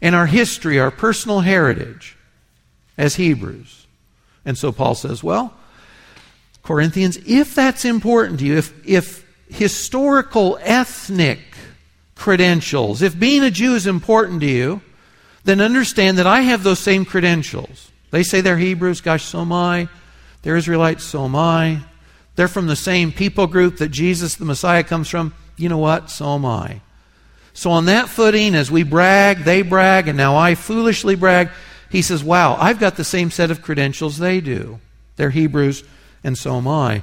and 0.00 0.14
our 0.14 0.26
history, 0.26 0.80
our 0.80 0.90
personal 0.90 1.40
heritage 1.40 2.16
as 2.98 3.16
Hebrews. 3.16 3.86
And 4.44 4.58
so 4.58 4.72
Paul 4.72 4.94
says, 4.94 5.22
well, 5.22 5.54
Corinthians, 6.62 7.18
if 7.26 7.54
that's 7.54 7.84
important 7.84 8.40
to 8.40 8.46
you, 8.46 8.56
if, 8.56 8.86
if 8.86 9.24
historical, 9.48 10.58
ethnic 10.62 11.40
credentials, 12.14 13.02
if 13.02 13.18
being 13.18 13.42
a 13.42 13.50
Jew 13.50 13.74
is 13.74 13.86
important 13.86 14.40
to 14.40 14.46
you, 14.46 14.80
then 15.44 15.60
understand 15.60 16.18
that 16.18 16.26
I 16.26 16.40
have 16.40 16.62
those 16.62 16.78
same 16.78 17.04
credentials. 17.04 17.91
They 18.12 18.23
say 18.23 18.42
they're 18.42 18.59
Hebrews, 18.59 19.00
gosh, 19.00 19.25
so 19.25 19.40
am 19.40 19.52
I. 19.52 19.88
They're 20.42 20.57
Israelites, 20.57 21.02
so 21.02 21.25
am 21.25 21.35
I. 21.35 21.81
They're 22.37 22.47
from 22.47 22.66
the 22.66 22.76
same 22.76 23.11
people 23.11 23.47
group 23.47 23.78
that 23.78 23.88
Jesus, 23.88 24.37
the 24.37 24.45
Messiah, 24.45 24.85
comes 24.85 25.09
from. 25.09 25.35
You 25.57 25.69
know 25.69 25.78
what? 25.78 26.11
So 26.11 26.35
am 26.35 26.45
I. 26.45 26.81
So, 27.54 27.71
on 27.71 27.87
that 27.87 28.09
footing, 28.09 28.54
as 28.54 28.71
we 28.71 28.83
brag, 28.83 29.45
they 29.45 29.62
brag, 29.62 30.09
and 30.09 30.16
now 30.16 30.37
I 30.37 30.54
foolishly 30.54 31.16
brag, 31.16 31.50
he 31.90 32.00
says, 32.00 32.25
Wow, 32.25 32.57
I've 32.57 32.81
got 32.81 32.97
the 32.97 33.04
same 33.04 33.31
set 33.31 33.50
of 33.50 33.61
credentials 33.62 34.19
they 34.19 34.40
do. 34.40 34.81
They're 35.16 35.31
Hebrews, 35.31 35.85
and 36.25 36.37
so 36.37 36.57
am 36.57 36.69
I. 36.69 37.02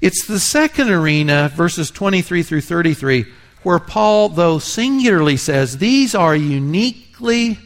It's 0.00 0.26
the 0.26 0.40
second 0.40 0.90
arena, 0.90 1.50
verses 1.54 1.90
23 1.90 2.42
through 2.42 2.62
33, 2.62 3.26
where 3.62 3.78
Paul, 3.78 4.30
though 4.30 4.58
singularly, 4.58 5.36
says, 5.36 5.78
These 5.78 6.14
are 6.14 6.34
uniquely 6.36 7.58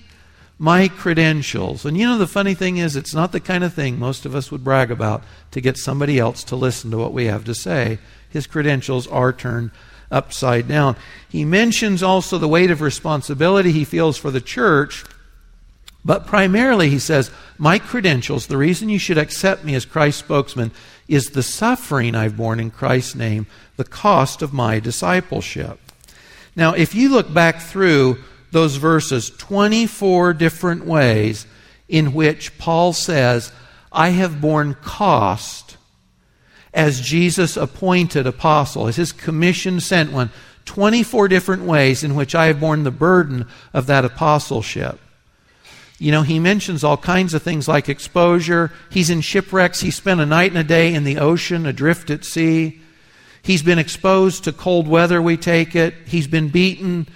my 0.58 0.88
credentials. 0.88 1.84
And 1.84 1.96
you 1.96 2.06
know, 2.06 2.18
the 2.18 2.26
funny 2.26 2.54
thing 2.54 2.78
is, 2.78 2.96
it's 2.96 3.14
not 3.14 3.32
the 3.32 3.40
kind 3.40 3.62
of 3.62 3.74
thing 3.74 3.98
most 3.98 4.26
of 4.26 4.34
us 4.34 4.50
would 4.50 4.64
brag 4.64 4.90
about 4.90 5.22
to 5.52 5.60
get 5.60 5.76
somebody 5.76 6.18
else 6.18 6.42
to 6.44 6.56
listen 6.56 6.90
to 6.90 6.98
what 6.98 7.12
we 7.12 7.26
have 7.26 7.44
to 7.44 7.54
say. 7.54 7.98
His 8.28 8.46
credentials 8.46 9.06
are 9.06 9.32
turned 9.32 9.70
upside 10.10 10.66
down. 10.68 10.96
He 11.28 11.44
mentions 11.44 12.02
also 12.02 12.38
the 12.38 12.48
weight 12.48 12.70
of 12.70 12.80
responsibility 12.80 13.72
he 13.72 13.84
feels 13.84 14.16
for 14.16 14.30
the 14.30 14.40
church 14.40 15.04
but 16.04 16.26
primarily, 16.26 16.88
he 16.88 16.98
says, 16.98 17.30
my 17.58 17.78
credentials, 17.78 18.46
the 18.46 18.56
reason 18.56 18.88
you 18.88 18.98
should 18.98 19.18
accept 19.18 19.64
me 19.64 19.74
as 19.74 19.84
Christ's 19.84 20.20
spokesman, 20.20 20.70
is 21.08 21.30
the 21.30 21.42
suffering 21.42 22.14
I've 22.14 22.36
borne 22.36 22.60
in 22.60 22.70
Christ's 22.70 23.14
name, 23.14 23.46
the 23.76 23.84
cost 23.84 24.40
of 24.40 24.52
my 24.52 24.80
discipleship. 24.80 25.78
Now, 26.54 26.72
if 26.72 26.94
you 26.94 27.08
look 27.10 27.32
back 27.32 27.60
through 27.60 28.18
those 28.50 28.76
verses, 28.76 29.30
24 29.30 30.34
different 30.34 30.84
ways 30.84 31.46
in 31.88 32.12
which 32.12 32.56
Paul 32.58 32.92
says, 32.92 33.52
I 33.92 34.10
have 34.10 34.40
borne 34.40 34.74
cost 34.74 35.76
as 36.74 37.00
Jesus 37.00 37.56
appointed 37.56 38.26
apostle, 38.26 38.86
as 38.86 38.96
his 38.96 39.12
commission 39.12 39.80
sent 39.80 40.12
one. 40.12 40.30
24 40.66 41.28
different 41.28 41.62
ways 41.62 42.04
in 42.04 42.14
which 42.14 42.34
I 42.34 42.46
have 42.46 42.60
borne 42.60 42.84
the 42.84 42.90
burden 42.90 43.46
of 43.72 43.86
that 43.86 44.04
apostleship. 44.04 45.00
You 45.98 46.12
know, 46.12 46.22
he 46.22 46.38
mentions 46.38 46.84
all 46.84 46.98
kinds 46.98 47.32
of 47.34 47.42
things 47.42 47.66
like 47.66 47.88
exposure. 47.88 48.70
He's 48.90 49.10
in 49.10 49.22
shipwrecks. 49.22 49.80
He 49.80 49.90
spent 49.90 50.20
a 50.20 50.26
night 50.26 50.50
and 50.50 50.58
a 50.58 50.64
day 50.64 50.94
in 50.94 51.04
the 51.04 51.18
ocean, 51.18 51.66
adrift 51.66 52.10
at 52.10 52.24
sea. 52.24 52.80
He's 53.42 53.62
been 53.62 53.78
exposed 53.78 54.44
to 54.44 54.52
cold 54.52 54.86
weather, 54.86 55.22
we 55.22 55.36
take 55.36 55.74
it. 55.74 55.94
He's 56.06 56.26
been 56.26 56.48
beaten 56.48 57.08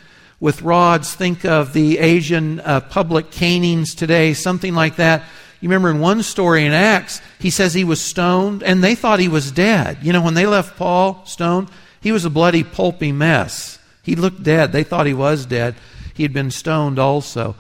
with 0.43 0.61
rods. 0.61 1.15
Think 1.15 1.45
of 1.45 1.73
the 1.73 2.01
Asian 2.01 2.59
uh, 2.61 2.81
public 2.81 3.31
canings 3.31 3.95
today, 3.95 4.35
something 4.35 4.75
like 4.75 4.97
that. 4.97 5.23
You 5.61 5.69
remember 5.69 5.91
in 5.91 6.01
one 6.01 6.25
story 6.25 6.67
in 6.67 6.73
Acts, 6.73 7.23
he 7.39 7.49
says 7.49 7.73
he 7.73 7.85
was 7.85 8.01
stoned, 8.01 8.65
and 8.65 8.83
they 8.83 8.97
thought 8.97 9.21
he 9.21 9.29
was 9.29 9.53
dead. 9.53 9.99
You 10.03 10.13
know, 10.13 10.21
when 10.21 10.35
they 10.35 10.45
left 10.45 10.77
Paul 10.77 11.25
stoned, 11.27 11.69
he 12.01 12.11
was 12.11 12.25
a 12.25 12.31
bloody, 12.31 12.65
pulpy 12.65 13.13
mess. 13.13 13.79
He 14.03 14.17
looked 14.17 14.43
dead. 14.43 14.73
They 14.73 14.83
thought 14.83 15.07
he 15.07 15.15
was 15.15 15.47
dead. 15.47 15.77
He 16.13 16.25
had 16.25 16.33
been 16.33 16.51
stoned 16.51 16.99
also. 16.99 17.55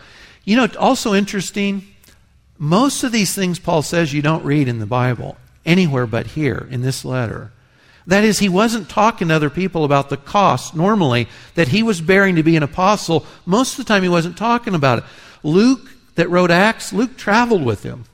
You 0.44 0.56
know, 0.56 0.66
also 0.76 1.14
interesting, 1.14 1.86
most 2.58 3.04
of 3.04 3.12
these 3.12 3.32
things 3.32 3.60
Paul 3.60 3.82
says 3.82 4.12
you 4.12 4.22
don't 4.22 4.44
read 4.44 4.66
in 4.66 4.80
the 4.80 4.86
Bible 4.86 5.36
anywhere 5.64 6.08
but 6.08 6.26
here 6.26 6.66
in 6.68 6.82
this 6.82 7.04
letter. 7.04 7.52
That 8.06 8.25
is, 8.25 8.40
he 8.40 8.49
wasn't 8.49 8.88
talking 8.88 9.28
to 9.28 9.35
other 9.35 9.50
people 9.50 9.85
about 9.85 10.09
the 10.09 10.16
cost 10.16 10.75
normally 10.75 11.28
that 11.54 11.68
he 11.68 11.82
was 11.82 12.00
bearing 12.00 12.37
to 12.37 12.42
be 12.42 12.56
an 12.56 12.62
apostle. 12.62 13.25
Most 13.47 13.78
of 13.78 13.85
the 13.85 13.88
time, 13.88 14.02
he 14.02 14.09
wasn't 14.09 14.37
talking 14.37 14.75
about 14.75 14.99
it. 14.99 15.04
Luke, 15.42 15.88
that 16.16 16.30
wrote 16.30 16.50
Acts, 16.50 16.92
Luke 16.92 17.16
traveled 17.16 17.64
with 17.64 17.82
him. 17.82 18.04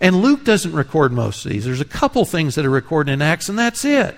And 0.00 0.22
Luke 0.22 0.44
doesn't 0.44 0.72
record 0.72 1.12
most 1.12 1.44
of 1.44 1.52
these. 1.52 1.64
There's 1.64 1.80
a 1.80 1.84
couple 1.84 2.24
things 2.24 2.54
that 2.54 2.66
are 2.66 2.70
recorded 2.70 3.12
in 3.12 3.22
Acts, 3.22 3.48
and 3.48 3.58
that's 3.58 3.84
it. 3.84 4.14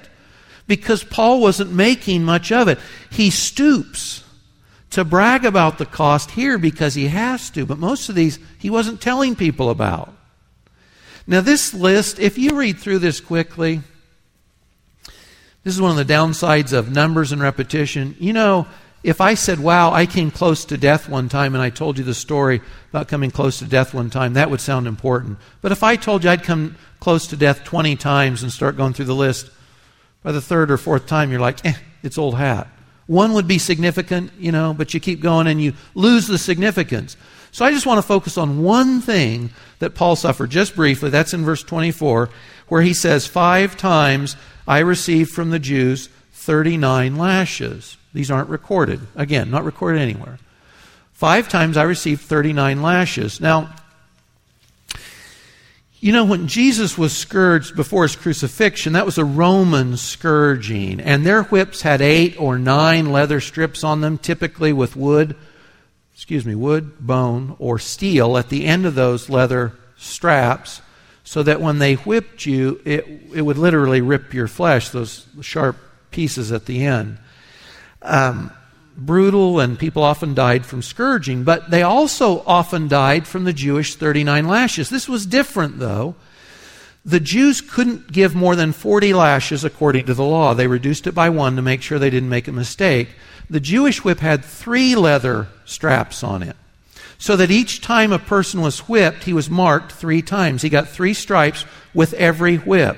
Because 0.66 1.04
Paul 1.04 1.40
wasn't 1.40 1.72
making 1.72 2.24
much 2.24 2.52
of 2.52 2.68
it. 2.68 2.78
He 3.10 3.30
stoops 3.30 4.24
to 4.90 5.04
brag 5.04 5.44
about 5.44 5.78
the 5.78 5.86
cost 5.86 6.32
here 6.32 6.58
because 6.58 6.94
he 6.94 7.08
has 7.08 7.50
to, 7.50 7.64
but 7.64 7.78
most 7.78 8.08
of 8.08 8.14
these 8.14 8.38
he 8.58 8.68
wasn't 8.70 9.00
telling 9.00 9.36
people 9.36 9.70
about. 9.70 10.12
Now, 11.26 11.42
this 11.42 11.74
list, 11.74 12.18
if 12.18 12.38
you 12.38 12.56
read 12.56 12.78
through 12.78 13.00
this 13.00 13.20
quickly, 13.20 13.82
This 15.64 15.74
is 15.74 15.80
one 15.80 15.90
of 15.90 16.06
the 16.06 16.12
downsides 16.12 16.72
of 16.72 16.90
numbers 16.90 17.32
and 17.32 17.42
repetition. 17.42 18.16
You 18.18 18.32
know, 18.32 18.66
if 19.02 19.20
I 19.20 19.34
said, 19.34 19.60
Wow, 19.60 19.92
I 19.92 20.06
came 20.06 20.30
close 20.30 20.64
to 20.66 20.76
death 20.76 21.08
one 21.08 21.28
time, 21.28 21.54
and 21.54 21.62
I 21.62 21.70
told 21.70 21.98
you 21.98 22.04
the 22.04 22.14
story 22.14 22.60
about 22.90 23.08
coming 23.08 23.30
close 23.30 23.58
to 23.58 23.64
death 23.64 23.94
one 23.94 24.10
time, 24.10 24.34
that 24.34 24.50
would 24.50 24.60
sound 24.60 24.86
important. 24.86 25.38
But 25.60 25.72
if 25.72 25.82
I 25.82 25.96
told 25.96 26.24
you 26.24 26.30
I'd 26.30 26.42
come 26.42 26.76
close 27.00 27.26
to 27.28 27.36
death 27.36 27.64
20 27.64 27.96
times 27.96 28.42
and 28.42 28.52
start 28.52 28.76
going 28.76 28.92
through 28.92 29.06
the 29.06 29.14
list, 29.14 29.50
by 30.22 30.32
the 30.32 30.40
third 30.40 30.70
or 30.70 30.76
fourth 30.76 31.06
time, 31.06 31.30
you're 31.30 31.40
like, 31.40 31.64
eh, 31.64 31.74
it's 32.02 32.18
old 32.18 32.36
hat. 32.36 32.68
One 33.06 33.32
would 33.32 33.48
be 33.48 33.58
significant, 33.58 34.32
you 34.38 34.52
know, 34.52 34.74
but 34.74 34.92
you 34.92 35.00
keep 35.00 35.20
going 35.20 35.46
and 35.46 35.62
you 35.62 35.72
lose 35.94 36.26
the 36.26 36.38
significance. 36.38 37.16
So 37.50 37.64
I 37.64 37.72
just 37.72 37.86
want 37.86 37.98
to 37.98 38.06
focus 38.06 38.36
on 38.36 38.62
one 38.62 39.00
thing 39.00 39.50
that 39.78 39.94
Paul 39.94 40.16
suffered 40.16 40.50
just 40.50 40.76
briefly. 40.76 41.08
That's 41.08 41.32
in 41.32 41.44
verse 41.44 41.62
24, 41.62 42.28
where 42.68 42.82
he 42.82 42.92
says, 42.92 43.26
Five 43.26 43.76
times 43.76 44.36
I 44.68 44.80
received 44.80 45.30
from 45.30 45.48
the 45.48 45.58
Jews 45.58 46.10
39 46.32 47.16
lashes. 47.16 47.96
These 48.12 48.30
aren't 48.30 48.50
recorded. 48.50 49.00
Again, 49.16 49.50
not 49.50 49.64
recorded 49.64 50.02
anywhere. 50.02 50.38
Five 51.14 51.48
times 51.48 51.78
I 51.78 51.84
received 51.84 52.20
39 52.20 52.82
lashes. 52.82 53.40
Now, 53.40 53.74
you 56.00 56.12
know, 56.12 56.24
when 56.24 56.46
Jesus 56.46 56.96
was 56.96 57.16
scourged 57.16 57.74
before 57.74 58.04
his 58.04 58.14
crucifixion, 58.14 58.92
that 58.92 59.06
was 59.06 59.18
a 59.18 59.24
Roman 59.24 59.96
scourging. 59.96 61.00
And 61.00 61.24
their 61.24 61.44
whips 61.44 61.82
had 61.82 62.00
eight 62.00 62.38
or 62.38 62.58
nine 62.58 63.10
leather 63.10 63.40
strips 63.40 63.82
on 63.82 64.02
them, 64.02 64.18
typically 64.18 64.72
with 64.72 64.94
wood, 64.94 65.34
excuse 66.14 66.44
me, 66.44 66.54
wood, 66.54 67.00
bone, 67.00 67.56
or 67.58 67.78
steel 67.78 68.36
at 68.36 68.50
the 68.50 68.66
end 68.66 68.84
of 68.86 68.94
those 68.94 69.30
leather 69.30 69.72
straps, 69.96 70.82
so 71.28 71.42
that 71.42 71.60
when 71.60 71.78
they 71.78 71.92
whipped 71.92 72.46
you, 72.46 72.80
it, 72.86 73.06
it 73.34 73.42
would 73.42 73.58
literally 73.58 74.00
rip 74.00 74.32
your 74.32 74.48
flesh, 74.48 74.88
those 74.88 75.26
sharp 75.42 75.76
pieces 76.10 76.52
at 76.52 76.64
the 76.64 76.86
end. 76.86 77.18
Um, 78.00 78.50
brutal, 78.96 79.60
and 79.60 79.78
people 79.78 80.02
often 80.02 80.32
died 80.32 80.64
from 80.64 80.80
scourging, 80.80 81.44
but 81.44 81.70
they 81.70 81.82
also 81.82 82.42
often 82.46 82.88
died 82.88 83.26
from 83.26 83.44
the 83.44 83.52
Jewish 83.52 83.94
39 83.94 84.48
lashes. 84.48 84.88
This 84.88 85.06
was 85.06 85.26
different, 85.26 85.78
though. 85.78 86.16
The 87.04 87.20
Jews 87.20 87.60
couldn't 87.60 88.10
give 88.10 88.34
more 88.34 88.56
than 88.56 88.72
40 88.72 89.12
lashes 89.12 89.64
according 89.64 90.06
to 90.06 90.14
the 90.14 90.24
law. 90.24 90.54
They 90.54 90.66
reduced 90.66 91.06
it 91.06 91.14
by 91.14 91.28
one 91.28 91.56
to 91.56 91.62
make 91.62 91.82
sure 91.82 91.98
they 91.98 92.08
didn't 92.08 92.30
make 92.30 92.48
a 92.48 92.52
mistake. 92.52 93.10
The 93.50 93.60
Jewish 93.60 94.02
whip 94.02 94.20
had 94.20 94.42
three 94.42 94.94
leather 94.94 95.48
straps 95.66 96.24
on 96.24 96.42
it. 96.42 96.56
So 97.18 97.36
that 97.36 97.50
each 97.50 97.80
time 97.80 98.12
a 98.12 98.18
person 98.18 98.60
was 98.60 98.88
whipped, 98.88 99.24
he 99.24 99.32
was 99.32 99.50
marked 99.50 99.92
three 99.92 100.22
times. 100.22 100.62
He 100.62 100.68
got 100.68 100.88
three 100.88 101.14
stripes 101.14 101.64
with 101.92 102.14
every 102.14 102.56
whip. 102.56 102.96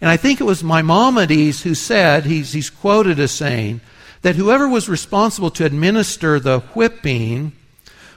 And 0.00 0.08
I 0.10 0.16
think 0.16 0.40
it 0.40 0.44
was 0.44 0.62
Maimonides 0.62 1.62
who 1.62 1.74
said, 1.74 2.24
he's, 2.24 2.52
he's 2.52 2.70
quoted 2.70 3.18
as 3.18 3.32
saying, 3.32 3.80
that 4.22 4.36
whoever 4.36 4.68
was 4.68 4.88
responsible 4.88 5.50
to 5.52 5.64
administer 5.64 6.38
the 6.38 6.60
whipping 6.74 7.52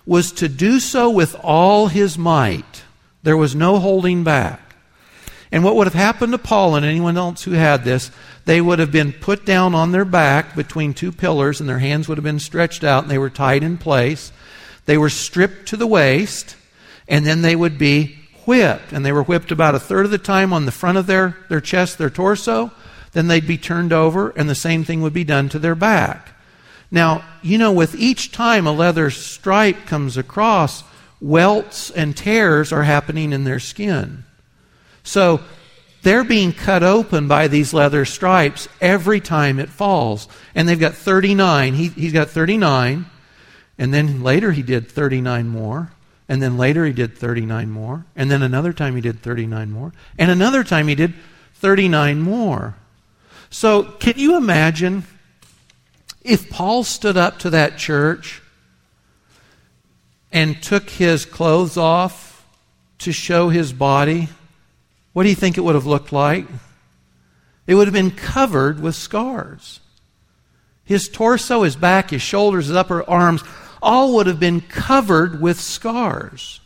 was 0.05 0.31
to 0.33 0.49
do 0.49 0.79
so 0.79 1.09
with 1.09 1.35
all 1.41 1.87
his 1.87 2.17
might. 2.17 2.83
There 3.23 3.37
was 3.37 3.55
no 3.55 3.79
holding 3.79 4.23
back. 4.23 4.75
And 5.51 5.63
what 5.63 5.75
would 5.75 5.87
have 5.87 5.93
happened 5.93 6.33
to 6.33 6.37
Paul 6.37 6.75
and 6.75 6.85
anyone 6.85 7.15
else 7.15 7.43
who 7.43 7.51
had 7.51 7.83
this, 7.83 8.11
they 8.45 8.59
would 8.59 8.79
have 8.79 8.91
been 8.91 9.13
put 9.13 9.45
down 9.45 9.75
on 9.75 9.91
their 9.91 10.03
back 10.03 10.55
between 10.55 10.93
two 10.93 11.11
pillars, 11.11 11.59
and 11.59 11.69
their 11.69 11.79
hands 11.79 12.07
would 12.07 12.17
have 12.17 12.25
been 12.25 12.39
stretched 12.39 12.83
out, 12.83 13.03
and 13.03 13.11
they 13.11 13.17
were 13.17 13.29
tied 13.29 13.63
in 13.63 13.77
place. 13.77 14.31
They 14.85 14.97
were 14.97 15.09
stripped 15.09 15.67
to 15.69 15.77
the 15.77 15.87
waist, 15.87 16.55
and 17.07 17.25
then 17.25 17.41
they 17.41 17.55
would 17.55 17.77
be 17.77 18.17
whipped. 18.45 18.91
And 18.91 19.05
they 19.05 19.11
were 19.11 19.23
whipped 19.23 19.51
about 19.51 19.75
a 19.75 19.79
third 19.79 20.05
of 20.05 20.11
the 20.11 20.17
time 20.17 20.53
on 20.53 20.65
the 20.65 20.71
front 20.71 20.97
of 20.97 21.07
their, 21.07 21.37
their 21.49 21.61
chest, 21.61 21.97
their 21.97 22.09
torso, 22.09 22.71
then 23.13 23.27
they'd 23.27 23.47
be 23.47 23.57
turned 23.57 23.93
over, 23.93 24.29
and 24.31 24.49
the 24.49 24.55
same 24.55 24.83
thing 24.83 25.01
would 25.01 25.13
be 25.13 25.23
done 25.23 25.47
to 25.49 25.59
their 25.59 25.75
back. 25.75 26.35
Now, 26.91 27.23
you 27.41 27.57
know, 27.57 27.71
with 27.71 27.95
each 27.95 28.31
time 28.31 28.67
a 28.67 28.71
leather 28.71 29.09
stripe 29.09 29.85
comes 29.85 30.17
across, 30.17 30.83
welts 31.21 31.89
and 31.89 32.15
tears 32.15 32.71
are 32.71 32.83
happening 32.83 33.31
in 33.31 33.45
their 33.45 33.59
skin. 33.59 34.23
So 35.03 35.41
they're 36.03 36.23
being 36.23 36.53
cut 36.53 36.83
open 36.83 37.27
by 37.27 37.47
these 37.47 37.73
leather 37.73 38.05
stripes 38.05 38.67
every 38.81 39.21
time 39.21 39.59
it 39.59 39.69
falls. 39.69 40.27
And 40.53 40.67
they've 40.67 40.79
got 40.79 40.93
39. 40.93 41.73
He, 41.73 41.87
he's 41.87 42.13
got 42.13 42.29
39. 42.29 43.05
And 43.77 43.93
then 43.93 44.23
later 44.23 44.51
he 44.51 44.61
did 44.61 44.89
39 44.89 45.47
more. 45.47 45.91
And 46.29 46.41
then 46.41 46.57
later 46.57 46.85
he 46.85 46.93
did 46.93 47.17
39 47.17 47.69
more. 47.69 48.05
And 48.15 48.31
then 48.31 48.41
another 48.41 48.73
time 48.73 48.95
he 48.95 49.01
did 49.01 49.21
39 49.21 49.71
more. 49.71 49.93
And 50.17 50.31
another 50.31 50.63
time 50.63 50.87
he 50.87 50.95
did 50.95 51.13
39 51.55 52.19
more. 52.19 52.75
So, 53.49 53.83
can 53.83 54.13
you 54.17 54.35
imagine 54.35 55.03
if 56.23 56.49
Paul 56.49 56.83
stood 56.83 57.17
up 57.17 57.39
to 57.39 57.51
that 57.51 57.77
church 57.77 58.41
and 60.31 60.61
took 60.61 60.89
his 60.89 61.25
clothes 61.25 61.77
off 61.77 62.47
to 62.99 63.11
show 63.11 63.49
his 63.49 63.71
body? 63.71 64.29
What 65.13 65.23
do 65.23 65.29
you 65.29 65.35
think 65.35 65.57
it 65.57 65.61
would 65.61 65.75
have 65.75 65.85
looked 65.85 66.11
like? 66.11 66.47
It 67.67 67.75
would 67.75 67.87
have 67.87 67.93
been 67.93 68.11
covered 68.11 68.81
with 68.81 68.95
scars. 68.95 69.79
His 70.85 71.07
torso, 71.07 71.63
his 71.63 71.75
back, 71.75 72.09
his 72.09 72.21
shoulders, 72.21 72.67
his 72.67 72.75
upper 72.75 73.07
arms, 73.09 73.43
all 73.81 74.15
would 74.15 74.27
have 74.27 74.39
been 74.39 74.61
covered 74.61 75.41
with 75.41 75.59
scars. 75.59 76.59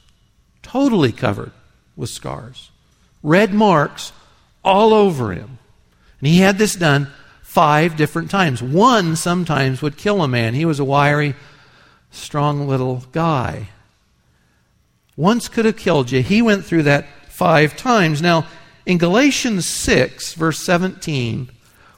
Totally 0.62 1.12
covered 1.12 1.52
with 1.96 2.10
scars. 2.10 2.72
Red 3.24 3.54
marks 3.54 4.12
all 4.64 4.94
over 4.94 5.32
him. 5.32 5.60
And 6.20 6.28
he 6.28 6.38
had 6.40 6.58
this 6.58 6.76
done 6.76 7.10
five 7.42 7.96
different 7.96 8.30
times. 8.30 8.62
One 8.62 9.16
sometimes 9.16 9.82
would 9.82 9.98
kill 9.98 10.24
a 10.24 10.28
man. 10.28 10.54
He 10.54 10.66
was 10.66 10.80
a 10.80 10.86
wiry, 10.86 11.36
strong 12.12 12.68
little 12.68 13.04
guy. 13.12 13.70
Once 15.16 15.48
could 15.48 15.66
have 15.66 15.78
killed 15.78 16.12
you. 16.12 16.22
He 16.22 16.42
went 16.42 16.66
through 16.66 16.84
that 16.84 17.08
five 17.30 17.76
times. 17.76 18.22
Now, 18.22 18.46
in 18.86 18.98
Galatians 18.98 19.66
6, 19.66 20.34
verse 20.36 20.60
17, 20.60 21.50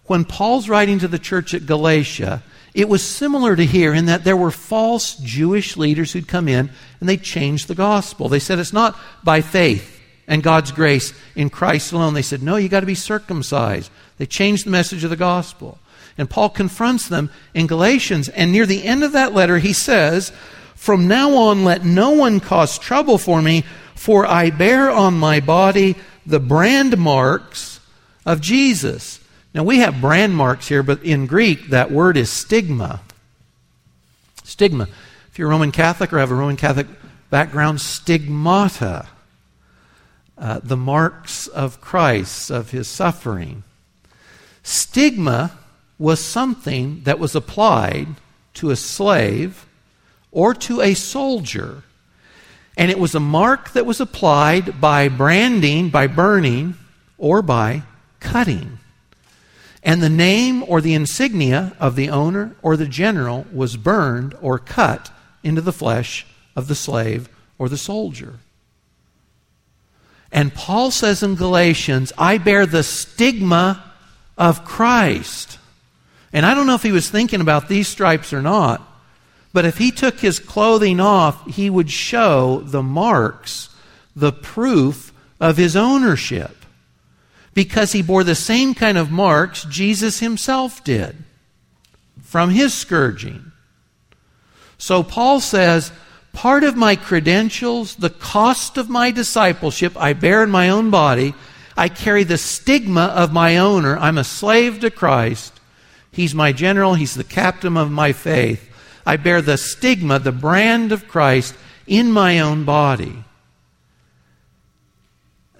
when 0.10 0.26
Paul's 0.26 0.68
writing 0.68 1.00
to 1.00 1.08
the 1.08 1.20
church 1.20 1.54
at 1.54 1.66
Galatia, 1.66 2.42
it 2.74 2.90
was 2.90 3.04
similar 3.04 3.56
to 3.56 3.66
here 3.66 3.94
in 3.94 4.06
that 4.06 4.24
there 4.24 4.38
were 4.38 4.52
false 4.52 5.16
Jewish 5.16 5.78
leaders 5.78 6.12
who'd 6.12 6.28
come 6.28 6.48
in 6.48 6.70
and 7.00 7.08
they 7.08 7.18
changed 7.18 7.68
the 7.68 7.76
gospel. 7.76 8.28
They 8.28 8.40
said 8.40 8.60
it's 8.60 8.74
not 8.74 8.98
by 9.24 9.42
faith 9.42 10.02
and 10.28 10.44
God's 10.44 10.72
grace 10.72 11.14
in 11.36 11.50
Christ 11.50 11.92
alone. 11.92 12.14
They 12.14 12.22
said, 12.22 12.42
no, 12.42 12.56
you 12.56 12.70
got 12.70 12.80
to 12.82 12.86
be 12.86 12.96
circumcised. 12.96 13.92
They 14.18 14.26
changed 14.26 14.66
the 14.66 14.72
message 14.72 15.04
of 15.04 15.10
the 15.10 15.16
gospel. 15.16 15.78
And 16.18 16.30
Paul 16.30 16.50
confronts 16.50 17.08
them 17.08 17.30
in 17.54 17.68
Galatians. 17.68 18.30
And 18.30 18.52
near 18.52 18.66
the 18.66 18.84
end 18.84 19.04
of 19.04 19.14
that 19.14 19.34
letter, 19.34 19.60
he 19.60 19.74
says, 19.74 20.32
From 20.76 21.08
now 21.08 21.36
on, 21.36 21.64
let 21.64 21.86
no 21.86 22.12
one 22.12 22.40
cause 22.40 22.78
trouble 22.78 23.18
for 23.18 23.42
me, 23.42 23.64
for 23.96 24.26
I 24.26 24.50
bear 24.50 24.90
on 24.90 25.18
my 25.18 25.40
body 25.40 25.96
the 26.26 26.40
brand 26.40 26.98
marks 26.98 27.80
of 28.26 28.42
Jesus. 28.42 29.19
Now, 29.60 29.66
we 29.66 29.80
have 29.80 30.00
brand 30.00 30.38
marks 30.38 30.70
here, 30.70 30.84
but 30.84 31.04
in 31.04 31.26
Greek, 31.26 31.68
that 31.72 31.92
word 31.92 32.16
is 32.16 32.30
stigma. 32.30 33.02
Stigma. 34.46 34.88
If 35.30 35.38
you're 35.38 35.50
Roman 35.50 35.74
Catholic 35.74 36.14
or 36.14 36.20
have 36.20 36.32
a 36.32 36.36
Roman 36.36 36.56
Catholic 36.56 36.88
background, 37.30 37.82
stigmata. 37.82 39.10
Uh, 40.38 40.62
the 40.64 40.78
marks 40.78 41.48
of 41.48 41.82
Christ, 41.82 42.50
of 42.50 42.72
his 42.72 42.88
suffering. 42.88 43.66
Stigma 44.64 45.52
was 45.98 46.24
something 46.24 47.02
that 47.04 47.20
was 47.20 47.36
applied 47.36 48.08
to 48.54 48.70
a 48.70 48.78
slave 48.78 49.66
or 50.32 50.54
to 50.54 50.80
a 50.80 50.94
soldier. 50.94 51.84
And 52.78 52.90
it 52.90 52.98
was 52.98 53.14
a 53.14 53.20
mark 53.20 53.72
that 53.72 53.86
was 53.86 54.00
applied 54.00 54.80
by 54.80 55.10
branding, 55.10 55.90
by 55.90 56.08
burning, 56.08 56.76
or 57.18 57.42
by 57.42 57.84
cutting. 58.22 58.80
And 59.84 60.04
the 60.04 60.10
name 60.10 60.64
or 60.68 60.82
the 60.82 60.94
insignia 60.94 61.76
of 61.80 61.96
the 61.96 62.10
owner 62.10 62.56
or 62.62 62.76
the 62.76 62.88
general 62.88 63.46
was 63.54 63.78
burned 63.78 64.36
or 64.42 64.60
cut 64.60 65.12
into 65.44 65.62
the 65.62 65.74
flesh 65.74 66.26
of 66.56 66.68
the 66.68 66.76
slave 66.76 67.30
or 67.58 67.70
the 67.70 67.78
soldier. 67.78 68.36
And 70.32 70.54
Paul 70.54 70.92
says 70.92 71.24
in 71.24 71.36
Galatians, 71.36 72.14
I 72.18 72.38
bear 72.38 72.66
the 72.66 72.84
stigma 72.84 73.84
of 74.38 74.66
Christ. 74.66 75.58
And 76.32 76.46
I 76.46 76.54
don't 76.54 76.68
know 76.68 76.76
if 76.76 76.84
he 76.84 76.92
was 76.92 77.10
thinking 77.10 77.42
about 77.42 77.68
these 77.68 77.88
stripes 77.88 78.34
or 78.34 78.42
not, 78.42 78.82
but 79.52 79.66
if 79.66 79.78
he 79.78 79.92
took 79.92 80.20
his 80.20 80.40
clothing 80.40 81.00
off, 81.00 81.48
he 81.48 81.70
would 81.70 81.90
show 81.90 82.62
the 82.64 82.84
marks, 82.84 83.70
the 84.16 84.32
proof 84.32 85.12
of 85.40 85.58
his 85.58 85.76
ownership. 85.76 86.59
Because 87.60 87.92
he 87.92 88.02
bore 88.02 88.24
the 88.24 88.36
same 88.36 88.74
kind 88.74 88.98
of 88.98 89.12
marks 89.12 89.66
Jesus 89.66 90.22
himself 90.22 90.82
did 90.82 91.14
from 92.22 92.52
his 92.52 92.74
scourging. 92.74 93.52
So 94.78 95.04
Paul 95.04 95.42
says, 95.42 95.92
part 96.32 96.64
of 96.64 96.78
my 96.78 96.96
credentials, 96.96 97.98
the 97.98 98.12
cost 98.12 98.78
of 98.78 98.90
my 98.90 99.12
discipleship, 99.12 99.98
I 99.98 100.14
bear 100.14 100.42
in 100.42 100.50
my 100.50 100.70
own 100.70 100.90
body 100.90 101.34
I 101.76 101.90
carry 101.90 102.24
the 102.24 102.38
stigma 102.38 103.08
of 103.08 103.34
my 103.34 103.58
owner. 103.58 103.98
I'm 103.98 104.18
a 104.18 104.24
slave 104.24 104.80
to 104.80 104.90
Christ. 104.90 105.60
He's 106.14 106.34
my 106.34 106.54
general, 106.54 106.94
He's 106.94 107.16
the 107.16 107.26
captain 107.26 107.76
of 107.76 107.92
my 107.92 108.14
faith. 108.14 108.74
I 109.06 109.18
bear 109.18 109.42
the 109.42 109.58
stigma, 109.58 110.20
the 110.20 110.32
brand 110.32 110.94
of 110.94 111.10
Christ 111.10 111.56
in 111.86 112.10
my 112.10 112.40
own 112.40 112.64
body. 112.64 113.26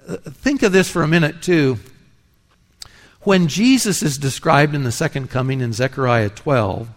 Uh, 0.08 0.16
think 0.16 0.62
of 0.62 0.72
this 0.72 0.88
for 0.88 1.02
a 1.02 1.08
minute, 1.08 1.42
too. 1.42 1.78
When 3.22 3.48
Jesus 3.48 4.02
is 4.02 4.16
described 4.16 4.74
in 4.74 4.84
the 4.84 4.92
second 4.92 5.28
coming 5.28 5.60
in 5.60 5.72
Zechariah 5.72 6.30
12, 6.30 6.88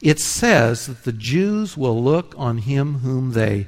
it 0.00 0.18
says 0.18 0.86
that 0.86 1.04
the 1.04 1.12
Jews 1.12 1.76
will 1.76 2.02
look 2.02 2.34
on 2.38 2.58
him 2.58 3.00
whom 3.00 3.32
they 3.32 3.66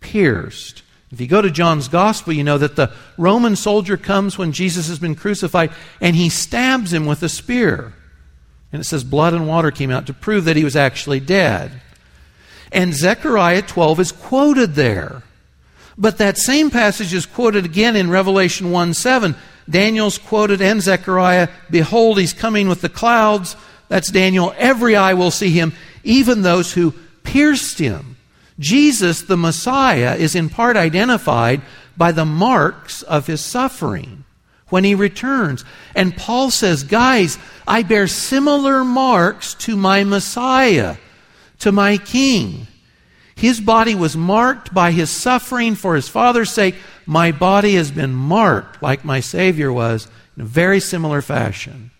pierced. 0.00 0.82
If 1.12 1.20
you 1.20 1.26
go 1.26 1.42
to 1.42 1.50
John's 1.50 1.88
Gospel, 1.88 2.32
you 2.32 2.42
know 2.42 2.58
that 2.58 2.76
the 2.76 2.92
Roman 3.18 3.56
soldier 3.56 3.96
comes 3.96 4.38
when 4.38 4.52
Jesus 4.52 4.88
has 4.88 4.98
been 4.98 5.14
crucified 5.14 5.70
and 6.00 6.16
he 6.16 6.28
stabs 6.28 6.92
him 6.92 7.06
with 7.06 7.22
a 7.22 7.28
spear. 7.28 7.92
And 8.72 8.80
it 8.80 8.84
says 8.84 9.04
blood 9.04 9.34
and 9.34 9.46
water 9.46 9.70
came 9.70 9.90
out 9.90 10.06
to 10.06 10.14
prove 10.14 10.46
that 10.46 10.56
he 10.56 10.64
was 10.64 10.74
actually 10.74 11.20
dead. 11.20 11.70
And 12.72 12.92
Zechariah 12.92 13.62
12 13.62 14.00
is 14.00 14.12
quoted 14.12 14.74
there. 14.74 15.22
But 15.96 16.18
that 16.18 16.38
same 16.38 16.70
passage 16.70 17.14
is 17.14 17.26
quoted 17.26 17.64
again 17.64 17.94
in 17.94 18.10
Revelation 18.10 18.72
1 18.72 18.94
7. 18.94 19.36
Daniel's 19.68 20.18
quoted 20.18 20.60
and 20.60 20.82
Zechariah, 20.82 21.48
Behold, 21.70 22.18
he's 22.18 22.32
coming 22.32 22.68
with 22.68 22.80
the 22.80 22.88
clouds. 22.88 23.56
That's 23.88 24.10
Daniel. 24.10 24.54
Every 24.56 24.96
eye 24.96 25.14
will 25.14 25.30
see 25.30 25.50
him, 25.50 25.72
even 26.02 26.42
those 26.42 26.72
who 26.72 26.94
pierced 27.22 27.78
him. 27.78 28.16
Jesus, 28.58 29.22
the 29.22 29.36
Messiah, 29.36 30.14
is 30.14 30.34
in 30.34 30.48
part 30.48 30.76
identified 30.76 31.62
by 31.96 32.12
the 32.12 32.24
marks 32.24 33.02
of 33.02 33.26
his 33.26 33.40
suffering 33.40 34.24
when 34.68 34.84
he 34.84 34.94
returns. 34.94 35.64
And 35.94 36.16
Paul 36.16 36.50
says, 36.50 36.84
Guys, 36.84 37.38
I 37.66 37.82
bear 37.82 38.06
similar 38.06 38.84
marks 38.84 39.54
to 39.54 39.76
my 39.76 40.04
Messiah, 40.04 40.96
to 41.60 41.72
my 41.72 41.96
King. 41.98 42.66
His 43.34 43.60
body 43.60 43.94
was 43.94 44.16
marked 44.16 44.72
by 44.72 44.92
his 44.92 45.10
suffering 45.10 45.74
for 45.74 45.96
his 45.96 46.08
Father's 46.08 46.50
sake. 46.50 46.76
My 47.04 47.32
body 47.32 47.74
has 47.74 47.90
been 47.90 48.14
marked 48.14 48.82
like 48.82 49.04
my 49.04 49.20
Savior 49.20 49.72
was 49.72 50.08
in 50.36 50.42
a 50.42 50.46
very 50.46 50.80
similar 50.80 51.20
fashion. 51.20 51.90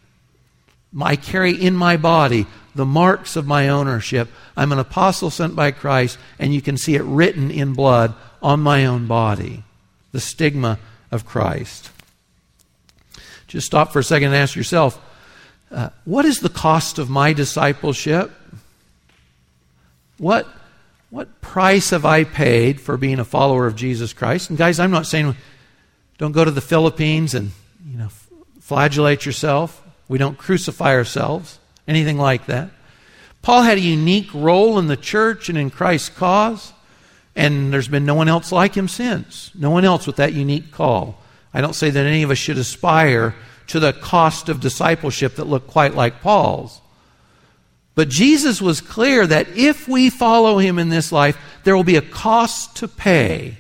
I 1.01 1.17
carry 1.17 1.53
in 1.53 1.75
my 1.75 1.97
body 1.97 2.47
the 2.75 2.87
marks 2.87 3.37
of 3.37 3.47
my 3.47 3.69
ownership. 3.69 4.29
I'm 4.57 4.73
an 4.73 4.79
apostle 4.79 5.31
sent 5.31 5.57
by 5.57 5.73
Christ, 5.73 6.19
and 6.39 6.55
you 6.55 6.63
can 6.63 6.77
see 6.77 6.95
it 6.95 7.03
written 7.03 7.51
in 7.51 7.73
blood 7.73 8.15
on 8.43 8.61
my 8.61 8.87
own 8.87 9.07
body. 9.07 9.65
The 10.13 10.21
stigma 10.21 10.79
of 11.11 11.27
Christ. 11.27 11.91
Just 13.49 13.67
stop 13.67 13.93
for 13.93 14.01
a 14.01 14.05
second 14.05 14.29
and 14.29 14.37
ask 14.37 14.55
yourself 14.55 15.01
uh, 15.71 15.91
what 16.05 16.25
is 16.25 16.39
the 16.39 16.49
cost 16.49 16.99
of 16.99 17.11
my 17.11 17.33
discipleship? 17.33 18.31
What 20.19 20.47
what 21.15 21.41
price 21.41 21.91
have 21.91 22.05
I 22.05 22.25
paid 22.25 22.81
for 22.81 22.97
being 22.97 23.21
a 23.21 23.25
follower 23.25 23.69
of 23.69 23.77
Jesus 23.77 24.13
Christ? 24.13 24.51
And 24.51 24.59
guys, 24.59 24.81
I'm 24.81 24.91
not 24.91 25.07
saying 25.07 25.37
don't 26.19 26.33
go 26.33 26.45
to 26.45 26.51
the 26.51 26.61
Philippines 26.61 27.35
and 27.35 27.53
you 27.87 27.97
know 27.97 28.09
flagellate 28.59 29.25
yourself. 29.25 29.81
We 30.09 30.19
don't 30.19 30.37
crucify 30.37 30.93
ourselves, 30.93 31.61
anything 31.87 32.19
like 32.19 32.47
that. 32.47 32.71
Paul 33.43 33.63
had 33.63 33.79
a 33.79 33.81
unique 33.81 34.35
role 34.35 34.77
in 34.81 34.89
the 34.89 34.97
church 34.97 35.49
and 35.49 35.57
in 35.57 35.71
Christ's 35.71 36.09
cause, 36.09 36.73
and 37.37 37.73
there's 37.73 37.87
been 37.87 38.05
no 38.05 38.17
one 38.17 38.29
else 38.29 38.51
like 38.51 38.75
him 38.75 38.89
since. 38.89 39.53
No 39.55 39.71
one 39.71 39.85
else 39.85 40.09
with 40.09 40.17
that 40.17 40.33
unique 40.33 40.73
call. 40.73 41.23
I 41.53 41.61
don't 41.61 41.75
say 41.75 41.91
that 41.91 42.07
any 42.07 42.25
of 42.25 42.31
us 42.33 42.39
should 42.39 42.59
aspire 42.59 43.37
to 43.69 43.79
the 43.79 43.93
cost 43.93 44.49
of 44.49 44.59
discipleship 44.59 45.37
that 45.37 45.45
looked 45.45 45.69
quite 45.69 45.95
like 45.95 46.23
Paul's. 46.23 46.81
But 47.95 48.09
Jesus 48.09 48.61
was 48.61 48.81
clear 48.81 49.27
that 49.27 49.57
if 49.57 49.87
we 49.87 50.11
follow 50.11 50.59
him 50.59 50.79
in 50.79 50.89
this 50.89 51.13
life, 51.13 51.39
there 51.63 51.77
will 51.77 51.85
be 51.85 51.97
a 51.97 52.03
cost 52.03 52.77
to 52.77 52.89
pay 52.89 53.59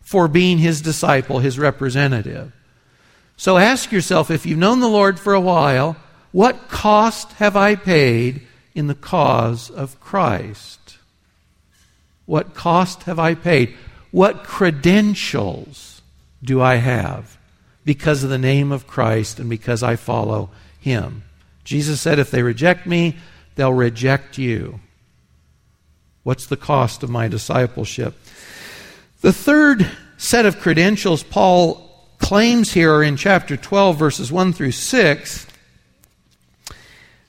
for 0.00 0.28
being 0.28 0.58
his 0.58 0.80
disciple, 0.80 1.38
his 1.38 1.58
representative. 1.58 2.52
So 3.36 3.58
ask 3.58 3.92
yourself 3.92 4.30
if 4.30 4.46
you've 4.46 4.58
known 4.58 4.80
the 4.80 4.88
Lord 4.88 5.20
for 5.20 5.34
a 5.34 5.40
while, 5.40 5.96
what 6.32 6.68
cost 6.68 7.32
have 7.34 7.56
I 7.56 7.74
paid 7.74 8.46
in 8.74 8.86
the 8.86 8.94
cause 8.94 9.70
of 9.70 10.00
Christ? 10.00 10.98
What 12.26 12.54
cost 12.54 13.04
have 13.04 13.18
I 13.18 13.34
paid? 13.34 13.74
What 14.10 14.44
credentials 14.44 16.00
do 16.42 16.60
I 16.60 16.76
have 16.76 17.36
because 17.84 18.22
of 18.22 18.30
the 18.30 18.38
name 18.38 18.72
of 18.72 18.86
Christ 18.86 19.38
and 19.38 19.50
because 19.50 19.82
I 19.82 19.96
follow 19.96 20.50
him? 20.80 21.24
Jesus 21.64 22.00
said, 22.00 22.18
If 22.18 22.30
they 22.30 22.42
reject 22.42 22.86
me, 22.86 23.16
they'll 23.60 23.70
reject 23.74 24.38
you. 24.38 24.80
What's 26.22 26.46
the 26.46 26.56
cost 26.56 27.02
of 27.02 27.10
my 27.10 27.28
discipleship? 27.28 28.14
The 29.20 29.34
third 29.34 29.86
set 30.16 30.46
of 30.46 30.60
credentials 30.60 31.22
Paul 31.22 32.06
claims 32.16 32.72
here 32.72 32.94
are 32.94 33.02
in 33.02 33.18
chapter 33.18 33.58
12, 33.58 33.98
verses 33.98 34.32
1 34.32 34.54
through 34.54 34.72
6, 34.72 35.46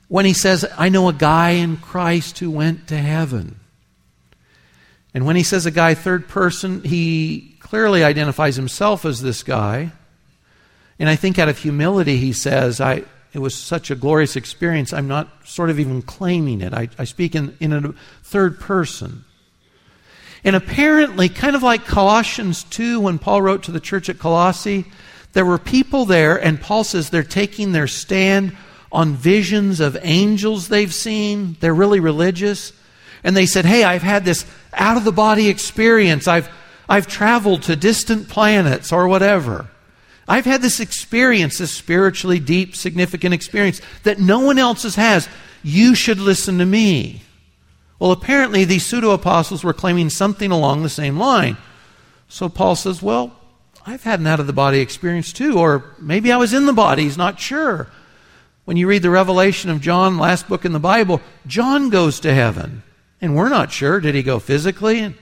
when 0.08 0.24
he 0.24 0.32
says, 0.32 0.66
I 0.78 0.88
know 0.88 1.10
a 1.10 1.14
guy 1.14 1.50
in 1.50 1.76
Christ 1.76 2.40
who 2.40 2.50
went 2.50 2.88
to 2.88 2.98
heaven. 2.98 3.60
And 5.14 5.26
when 5.26 5.36
he 5.36 5.44
says 5.44 5.66
a 5.66 5.72
guy 5.72 5.96
third 5.96 6.30
person, 6.30 6.82
he 6.86 7.58
clearly 7.60 8.06
identifies 8.06 8.56
himself 8.56 9.04
as 9.04 9.22
this 9.22 9.44
guy. 9.44 9.92
And 10.98 11.10
I 11.10 11.18
think 11.18 11.38
out 11.40 11.50
of 11.50 11.58
humility, 11.58 12.16
he 12.16 12.32
says, 12.32 12.80
I, 12.80 13.04
it 13.34 13.40
was 13.40 13.56
such 13.56 13.90
a 13.90 13.96
glorious 13.96 14.36
experience, 14.36 14.92
I'm 14.92 15.08
not 15.08 15.30
sort 15.46 15.70
of 15.70 15.80
even 15.80 16.02
claiming 16.02 16.62
it. 16.62 16.74
I, 16.74 16.90
I 16.98 17.06
speak 17.06 17.34
in, 17.36 17.56
in 17.60 17.72
a 17.72 17.94
third 18.24 18.60
person. 18.60 19.24
And 20.44 20.56
apparently, 20.56 21.30
kind 21.30 21.56
of 21.56 21.64
like 21.64 21.86
Colossians 21.86 22.64
2, 22.66 23.00
when 23.00 23.20
Paul 23.20 23.42
wrote 23.42 23.64
to 23.64 23.72
the 23.72 23.80
church 23.80 24.10
at 24.10 24.20
Colossae, 24.20 24.86
there 25.34 25.46
were 25.46 25.58
people 25.58 26.06
there, 26.06 26.36
and 26.36 26.60
Paul 26.60 26.84
says 26.84 27.10
they're 27.10 27.24
taking 27.24 27.72
their 27.72 27.88
stand 27.88 28.56
on 28.92 29.16
visions 29.16 29.80
of 29.80 29.98
angels 30.02 30.68
they've 30.68 30.94
seen. 30.94 31.56
They're 31.60 31.74
really 31.74 32.00
religious. 32.00 32.74
And 33.24 33.38
they 33.38 33.46
said, 33.46 33.66
Hey, 33.66 33.84
I've 33.84 34.02
had 34.02 34.26
this 34.26 34.46
out 34.74 34.98
of 34.98 35.06
the 35.06 35.12
body 35.12 35.48
experience. 35.48 36.28
I've, 36.28 36.50
I've 36.90 37.08
traveled 37.08 37.64
to 37.64 37.76
distant 37.76 38.28
planets 38.28 38.92
or 38.92 39.08
whatever. 39.08 39.70
I've 40.28 40.46
had 40.46 40.62
this 40.62 40.80
experience, 40.80 41.58
this 41.58 41.72
spiritually 41.72 42.40
deep, 42.40 42.76
significant 42.76 43.34
experience 43.34 43.82
that 44.04 44.20
no 44.20 44.40
one 44.40 44.58
else 44.58 44.96
has. 44.96 45.28
You 45.64 45.96
should 45.96 46.20
listen 46.20 46.58
to 46.60 46.66
me. 46.66 47.24
Well, 48.00 48.12
apparently, 48.12 48.66
these 48.66 48.86
pseudo 48.86 49.12
apostles 49.12 49.64
were 49.64 49.74
claiming 49.74 50.10
something 50.10 50.52
along 50.52 50.82
the 50.82 50.90
same 50.90 51.18
line. 51.18 51.58
So 52.28 52.50
Paul 52.50 52.76
says, 52.76 53.02
Well, 53.02 53.36
I've 53.86 54.04
had 54.04 54.20
an 54.20 54.28
out 54.28 54.40
of 54.40 54.48
the 54.48 54.54
body 54.54 54.80
experience 54.80 55.34
too, 55.34 55.60
or 55.60 55.96
maybe 56.00 56.32
I 56.32 56.38
was 56.38 56.54
in 56.54 56.66
the 56.66 56.74
body, 56.74 57.04
he's 57.04 57.18
not 57.18 57.40
sure. 57.40 57.88
When 58.66 58.78
you 58.78 58.88
read 58.88 59.02
the 59.02 59.10
revelation 59.10 59.70
of 59.70 59.82
John, 59.82 60.18
last 60.18 60.48
book 60.48 60.66
in 60.66 60.72
the 60.72 60.80
Bible, 60.80 61.20
John 61.48 61.90
goes 61.90 62.20
to 62.22 62.34
heaven. 62.34 62.84
And 63.20 63.36
we're 63.36 63.50
not 63.50 63.72
sure. 63.72 64.00
Did 64.00 64.16
he 64.16 64.24
go 64.24 64.40
physically? 64.40 65.16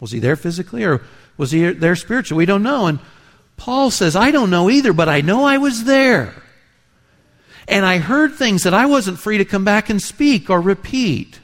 Was 0.00 0.10
he 0.10 0.18
there 0.18 0.36
physically 0.36 0.84
or 0.84 1.02
was 1.36 1.52
he 1.52 1.70
there 1.70 1.96
spiritually? 1.96 2.38
We 2.38 2.46
don't 2.46 2.62
know. 2.62 2.86
And 2.86 2.98
Paul 3.56 3.90
says, 3.90 4.16
I 4.16 4.30
don't 4.30 4.50
know 4.50 4.68
either, 4.68 4.92
but 4.92 5.08
I 5.08 5.20
know 5.20 5.44
I 5.44 5.58
was 5.58 5.84
there. 5.84 6.34
And 7.66 7.86
I 7.86 7.98
heard 7.98 8.34
things 8.34 8.64
that 8.64 8.74
I 8.74 8.86
wasn't 8.86 9.18
free 9.18 9.38
to 9.38 9.44
come 9.44 9.64
back 9.64 9.88
and 9.88 10.02
speak 10.02 10.50
or 10.50 10.60
repeat. 10.60 11.40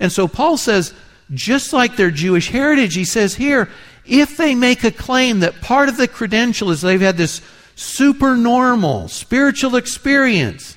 And 0.00 0.10
so 0.10 0.26
Paul 0.26 0.56
says, 0.56 0.92
just 1.32 1.72
like 1.72 1.96
their 1.96 2.10
Jewish 2.10 2.48
heritage, 2.48 2.94
he 2.94 3.04
says 3.04 3.34
here, 3.34 3.68
if 4.04 4.36
they 4.36 4.54
make 4.54 4.84
a 4.84 4.90
claim 4.90 5.40
that 5.40 5.60
part 5.60 5.88
of 5.88 5.96
the 5.96 6.08
credential 6.08 6.70
is 6.70 6.80
they've 6.80 7.00
had 7.00 7.16
this 7.16 7.40
supernormal 7.76 9.08
spiritual 9.08 9.76
experience, 9.76 10.76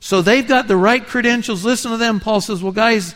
so 0.00 0.22
they've 0.22 0.46
got 0.46 0.68
the 0.68 0.76
right 0.76 1.04
credentials, 1.04 1.64
listen 1.64 1.90
to 1.90 1.96
them. 1.96 2.20
Paul 2.20 2.40
says, 2.40 2.62
Well, 2.62 2.72
guys, 2.72 3.14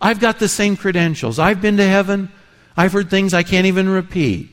I've 0.00 0.20
got 0.20 0.38
the 0.38 0.48
same 0.48 0.76
credentials. 0.76 1.38
I've 1.38 1.60
been 1.60 1.76
to 1.76 1.86
heaven, 1.86 2.30
I've 2.76 2.92
heard 2.92 3.10
things 3.10 3.34
I 3.34 3.42
can't 3.42 3.66
even 3.66 3.88
repeat. 3.88 4.50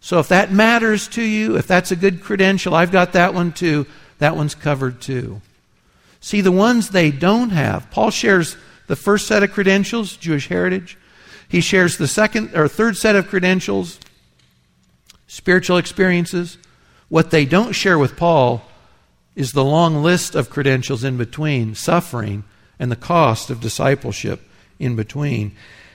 So 0.00 0.18
if 0.18 0.28
that 0.28 0.52
matters 0.52 1.08
to 1.08 1.22
you, 1.22 1.56
if 1.56 1.66
that's 1.66 1.90
a 1.90 1.96
good 1.96 2.22
credential, 2.22 2.74
I've 2.74 2.92
got 2.92 3.12
that 3.12 3.34
one 3.34 3.52
too. 3.52 3.86
That 4.18 4.36
one's 4.36 4.54
covered 4.54 5.00
too. 5.00 5.40
See, 6.20 6.40
the 6.40 6.52
ones 6.52 6.90
they 6.90 7.10
don't 7.10 7.50
have, 7.50 7.90
Paul 7.90 8.10
shares 8.10 8.56
the 8.86 8.96
first 8.96 9.26
set 9.26 9.42
of 9.42 9.52
credentials, 9.52 10.16
Jewish 10.16 10.48
heritage. 10.48 10.96
He 11.48 11.60
shares 11.60 11.96
the 11.96 12.08
second 12.08 12.54
or 12.54 12.68
third 12.68 12.96
set 12.96 13.16
of 13.16 13.28
credentials, 13.28 13.98
spiritual 15.26 15.78
experiences. 15.78 16.58
What 17.08 17.30
they 17.30 17.44
don't 17.44 17.72
share 17.72 17.98
with 17.98 18.16
Paul 18.16 18.62
is 19.34 19.52
the 19.52 19.64
long 19.64 20.02
list 20.02 20.34
of 20.34 20.50
credentials 20.50 21.04
in 21.04 21.16
between, 21.16 21.74
suffering, 21.74 22.44
and 22.78 22.90
the 22.90 22.96
cost 22.96 23.50
of 23.50 23.60
discipleship 23.60 24.40
in 24.78 24.96
between. 24.96 25.54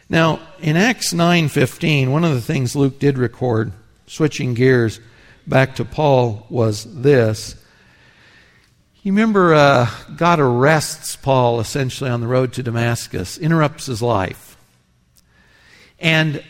Now, 0.10 0.40
in 0.60 0.78
Acts 0.78 1.14
9:15, 1.14 2.12
one 2.12 2.24
of 2.24 2.34
the 2.34 2.42
things 2.42 2.76
Luke 2.76 3.00
did 3.00 3.18
record 3.18 3.74
switching 4.08 4.54
gears, 4.54 5.00
back 5.48 5.76
to 5.76 5.86
Paul 5.86 6.46
was 6.50 6.84
this. 7.02 7.56
You 9.02 9.12
remember 9.12 9.54
uh, 9.54 9.90
God 10.16 10.40
arrests 10.40 11.18
Paul 11.18 11.60
essentially 11.60 12.10
on 12.10 12.22
the 12.22 12.28
road 12.28 12.54
to 12.54 12.64
Damascus, 12.64 13.38
interrupts 13.38 13.86
his 13.86 14.02
life. 14.02 14.58
And 16.00 16.44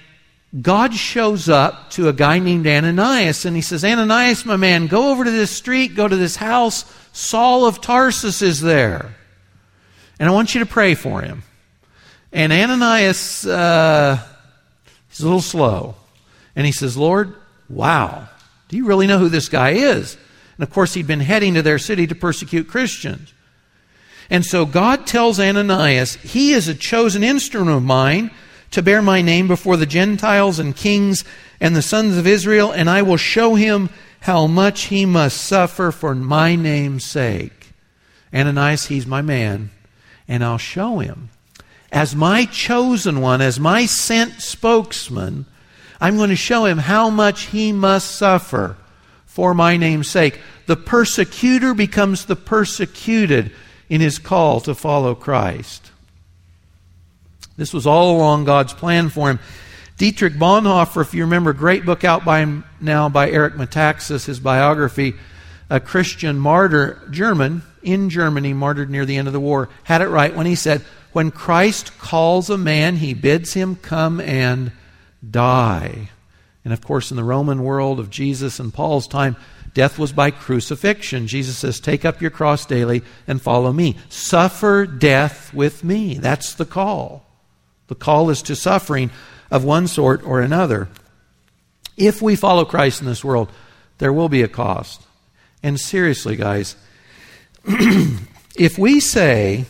God 0.61 0.93
shows 0.93 1.49
up 1.49 1.89
to 1.91 2.09
a 2.09 2.13
guy 2.13 2.37
named 2.37 2.67
Ananias 2.67 3.45
and 3.45 3.55
he 3.55 3.61
says, 3.63 3.83
Ananias, 3.83 4.45
my 4.45 4.55
man, 4.55 4.85
go 4.85 5.09
over 5.09 5.23
to 5.23 5.31
this 5.31 5.49
street, 5.49 5.95
go 5.95 6.07
to 6.07 6.15
this 6.15 6.35
house. 6.35 6.85
Saul 7.11 7.65
of 7.65 7.81
Tarsus 7.81 8.43
is 8.43 8.61
there. 8.61 9.15
And 10.19 10.29
I 10.29 10.31
want 10.31 10.53
you 10.53 10.59
to 10.59 10.65
pray 10.67 10.93
for 10.93 11.21
him. 11.21 11.41
And 12.31 12.53
Ananias, 12.53 13.45
uh, 13.47 14.19
he's 15.09 15.21
a 15.21 15.23
little 15.23 15.41
slow. 15.41 15.95
And 16.55 16.67
he 16.67 16.71
says, 16.71 16.95
Lord, 16.95 17.35
wow, 17.69 18.27
do 18.67 18.77
you 18.77 18.85
really 18.85 19.07
know 19.07 19.19
who 19.19 19.29
this 19.29 19.49
guy 19.49 19.71
is? 19.71 20.17
And 20.57 20.63
of 20.63 20.73
course, 20.73 20.93
he'd 20.93 21.07
been 21.07 21.19
heading 21.19 21.55
to 21.55 21.61
their 21.61 21.79
city 21.79 22.07
to 22.07 22.15
persecute 22.15 22.67
Christians. 22.67 23.33
And 24.29 24.45
so 24.45 24.65
God 24.65 25.05
tells 25.05 25.39
Ananias, 25.39 26.15
He 26.15 26.53
is 26.53 26.67
a 26.67 26.75
chosen 26.75 27.23
instrument 27.23 27.75
of 27.75 27.83
mine 27.83 28.31
to 28.71 28.81
bear 28.81 29.01
my 29.01 29.21
name 29.21 29.47
before 29.47 29.77
the 29.77 29.85
Gentiles 29.85 30.59
and 30.59 30.75
kings 30.75 31.23
and 31.59 31.75
the 31.75 31.81
sons 31.81 32.17
of 32.17 32.25
Israel, 32.25 32.71
and 32.71 32.89
I 32.89 33.03
will 33.03 33.17
show 33.17 33.55
him 33.55 33.89
how 34.21 34.47
much 34.47 34.85
he 34.85 35.05
must 35.05 35.37
suffer 35.37 35.91
for 35.91 36.15
my 36.15 36.55
name's 36.55 37.05
sake. 37.05 37.73
Ananias, 38.33 38.87
he's 38.87 39.05
my 39.05 39.21
man, 39.21 39.69
and 40.27 40.43
I'll 40.43 40.57
show 40.57 40.99
him. 40.99 41.29
As 41.91 42.15
my 42.15 42.45
chosen 42.45 43.21
one, 43.21 43.41
as 43.41 43.59
my 43.59 43.85
sent 43.85 44.41
spokesman, 44.41 45.45
I'm 46.03 46.17
going 46.17 46.31
to 46.31 46.35
show 46.35 46.65
him 46.65 46.79
how 46.79 47.09
much 47.09 47.43
he 47.43 47.71
must 47.71 48.17
suffer 48.17 48.75
for 49.25 49.53
my 49.53 49.77
name's 49.77 50.09
sake. 50.09 50.37
The 50.65 50.75
persecutor 50.75 51.73
becomes 51.73 52.25
the 52.25 52.35
persecuted 52.35 53.53
in 53.87 54.01
his 54.01 54.19
call 54.19 54.59
to 54.59 54.75
follow 54.75 55.15
Christ. 55.15 55.91
This 57.55 57.73
was 57.73 57.87
all 57.87 58.17
along 58.17 58.43
God's 58.43 58.73
plan 58.73 59.07
for 59.07 59.29
him. 59.29 59.39
Dietrich 59.97 60.33
Bonhoeffer, 60.33 61.03
if 61.03 61.13
you 61.13 61.23
remember, 61.23 61.53
great 61.53 61.85
book 61.85 62.03
out 62.03 62.25
by 62.25 62.45
now 62.81 63.07
by 63.07 63.31
Eric 63.31 63.53
Metaxas, 63.53 64.25
his 64.25 64.41
biography, 64.41 65.13
a 65.69 65.79
Christian 65.79 66.37
martyr, 66.37 67.01
German, 67.11 67.61
in 67.81 68.09
Germany, 68.09 68.51
martyred 68.53 68.89
near 68.89 69.05
the 69.05 69.15
end 69.15 69.29
of 69.29 69.33
the 69.33 69.39
war, 69.39 69.69
had 69.83 70.01
it 70.01 70.09
right 70.09 70.35
when 70.35 70.47
he 70.47 70.55
said, 70.55 70.81
When 71.13 71.31
Christ 71.31 71.97
calls 71.97 72.49
a 72.49 72.57
man, 72.57 72.97
he 72.97 73.13
bids 73.13 73.53
him 73.53 73.77
come 73.77 74.19
and 74.19 74.73
die. 75.29 76.09
And 76.63 76.73
of 76.73 76.81
course, 76.81 77.11
in 77.11 77.17
the 77.17 77.23
Roman 77.23 77.63
world 77.63 77.99
of 77.99 78.09
Jesus 78.09 78.59
and 78.59 78.73
Paul's 78.73 79.07
time, 79.07 79.35
death 79.73 79.99
was 79.99 80.11
by 80.11 80.31
crucifixion. 80.31 81.27
Jesus 81.27 81.57
says, 81.57 81.79
Take 81.79 82.05
up 82.05 82.21
your 82.21 82.31
cross 82.31 82.65
daily 82.65 83.03
and 83.27 83.41
follow 83.41 83.73
me. 83.73 83.97
Suffer 84.09 84.85
death 84.85 85.53
with 85.53 85.83
me. 85.83 86.15
That's 86.15 86.53
the 86.53 86.65
call. 86.65 87.25
The 87.87 87.95
call 87.95 88.29
is 88.29 88.41
to 88.43 88.55
suffering 88.55 89.11
of 89.51 89.63
one 89.63 89.87
sort 89.87 90.23
or 90.23 90.41
another. 90.41 90.89
If 91.97 92.21
we 92.21 92.35
follow 92.35 92.65
Christ 92.65 93.01
in 93.01 93.07
this 93.07 93.23
world, 93.23 93.51
there 93.97 94.13
will 94.13 94.29
be 94.29 94.41
a 94.41 94.47
cost. 94.47 95.01
And 95.61 95.79
seriously, 95.79 96.35
guys, 96.35 96.75
if 97.65 98.77
we 98.77 98.99
say 98.99 99.65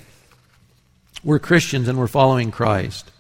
we're 1.24 1.39
Christians 1.39 1.88
and 1.88 1.98
we're 1.98 2.08
following 2.08 2.52
Christ, 2.52 3.12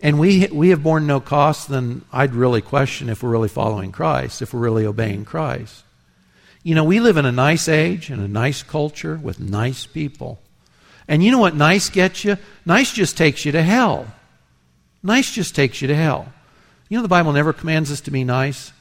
and 0.00 0.18
we, 0.18 0.46
we 0.48 0.68
have 0.70 0.82
borne 0.82 1.06
no 1.06 1.20
cost, 1.20 1.68
then 1.68 2.02
I'd 2.12 2.34
really 2.34 2.60
question 2.60 3.08
if 3.08 3.22
we're 3.22 3.30
really 3.30 3.48
following 3.48 3.92
Christ, 3.92 4.42
if 4.42 4.52
we're 4.52 4.60
really 4.60 4.84
obeying 4.84 5.24
Christ. 5.24 5.84
You 6.62 6.74
know, 6.74 6.84
we 6.84 7.00
live 7.00 7.16
in 7.16 7.24
a 7.24 7.32
nice 7.32 7.68
age, 7.68 8.10
and 8.10 8.20
a 8.20 8.28
nice 8.28 8.62
culture, 8.62 9.16
with 9.22 9.40
nice 9.40 9.86
people. 9.86 10.40
And 11.08 11.22
you 11.22 11.30
know 11.30 11.38
what 11.38 11.54
nice 11.54 11.88
gets 11.88 12.24
you? 12.24 12.36
Nice 12.64 12.92
just 12.92 13.16
takes 13.16 13.44
you 13.44 13.52
to 13.52 13.62
hell. 13.62 14.12
Nice 15.02 15.30
just 15.30 15.54
takes 15.54 15.80
you 15.80 15.88
to 15.88 15.94
hell. 15.94 16.32
You 16.88 16.98
know, 16.98 17.02
the 17.02 17.08
Bible 17.08 17.32
never 17.32 17.52
commands 17.52 17.90
us 17.90 18.00
to 18.02 18.10
be 18.10 18.24
nice. 18.24 18.72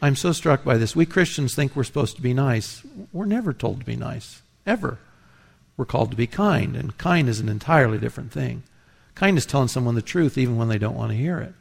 I'm 0.00 0.16
so 0.16 0.32
struck 0.32 0.64
by 0.64 0.78
this. 0.78 0.94
We 0.94 1.06
Christians 1.06 1.54
think 1.54 1.74
we're 1.74 1.84
supposed 1.84 2.16
to 2.16 2.22
be 2.22 2.34
nice. 2.34 2.82
We're 3.12 3.24
never 3.24 3.52
told 3.52 3.80
to 3.80 3.86
be 3.86 3.96
nice, 3.96 4.42
ever. 4.64 4.98
We're 5.76 5.84
called 5.84 6.10
to 6.12 6.16
be 6.16 6.26
kind, 6.26 6.76
and 6.76 6.96
kind 6.96 7.28
is 7.28 7.40
an 7.40 7.48
entirely 7.48 7.98
different 7.98 8.32
thing. 8.32 8.62
Kind 9.16 9.38
is 9.38 9.46
telling 9.46 9.68
someone 9.68 9.96
the 9.96 10.02
truth 10.02 10.38
even 10.38 10.56
when 10.56 10.68
they 10.68 10.78
don't 10.78 10.94
want 10.94 11.10
to 11.10 11.16
hear 11.16 11.40
it. 11.40 11.54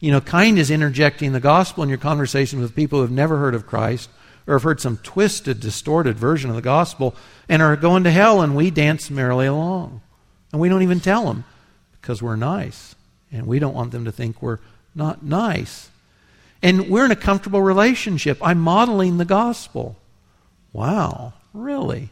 You 0.00 0.10
know, 0.10 0.20
kind 0.20 0.58
is 0.58 0.70
interjecting 0.70 1.32
the 1.32 1.40
gospel 1.40 1.82
in 1.82 1.88
your 1.88 1.98
conversation 1.98 2.60
with 2.60 2.74
people 2.74 2.98
who 2.98 3.02
have 3.02 3.10
never 3.10 3.38
heard 3.38 3.54
of 3.54 3.66
Christ 3.66 4.10
or 4.46 4.54
have 4.54 4.64
heard 4.64 4.80
some 4.80 4.96
twisted, 4.98 5.60
distorted 5.60 6.18
version 6.18 6.50
of 6.50 6.56
the 6.56 6.62
gospel 6.62 7.14
and 7.48 7.62
are 7.62 7.76
going 7.76 8.04
to 8.04 8.10
hell, 8.10 8.40
and 8.40 8.56
we 8.56 8.70
dance 8.70 9.10
merrily 9.10 9.46
along. 9.46 10.00
And 10.52 10.60
we 10.60 10.68
don't 10.68 10.82
even 10.82 11.00
tell 11.00 11.26
them 11.26 11.44
because 12.00 12.20
we're 12.20 12.36
nice. 12.36 12.96
And 13.30 13.46
we 13.46 13.60
don't 13.60 13.74
want 13.74 13.92
them 13.92 14.04
to 14.06 14.12
think 14.12 14.42
we're 14.42 14.58
not 14.94 15.22
nice. 15.22 15.90
And 16.62 16.90
we're 16.90 17.04
in 17.04 17.12
a 17.12 17.16
comfortable 17.16 17.62
relationship. 17.62 18.38
I'm 18.42 18.58
modeling 18.58 19.18
the 19.18 19.24
gospel. 19.24 19.96
Wow, 20.72 21.34
really? 21.52 22.10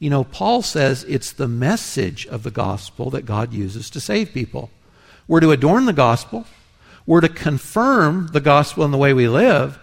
You 0.00 0.10
know, 0.10 0.24
Paul 0.24 0.62
says 0.62 1.04
it's 1.04 1.30
the 1.30 1.46
message 1.46 2.26
of 2.26 2.42
the 2.42 2.50
gospel 2.50 3.10
that 3.10 3.26
God 3.26 3.52
uses 3.52 3.90
to 3.90 4.00
save 4.00 4.32
people. 4.32 4.70
We're 5.28 5.40
to 5.40 5.52
adorn 5.52 5.84
the 5.84 5.92
gospel, 5.92 6.46
we're 7.06 7.20
to 7.20 7.28
confirm 7.28 8.28
the 8.32 8.40
gospel 8.40 8.84
in 8.84 8.90
the 8.90 8.98
way 8.98 9.12
we 9.12 9.28
live. 9.28 9.78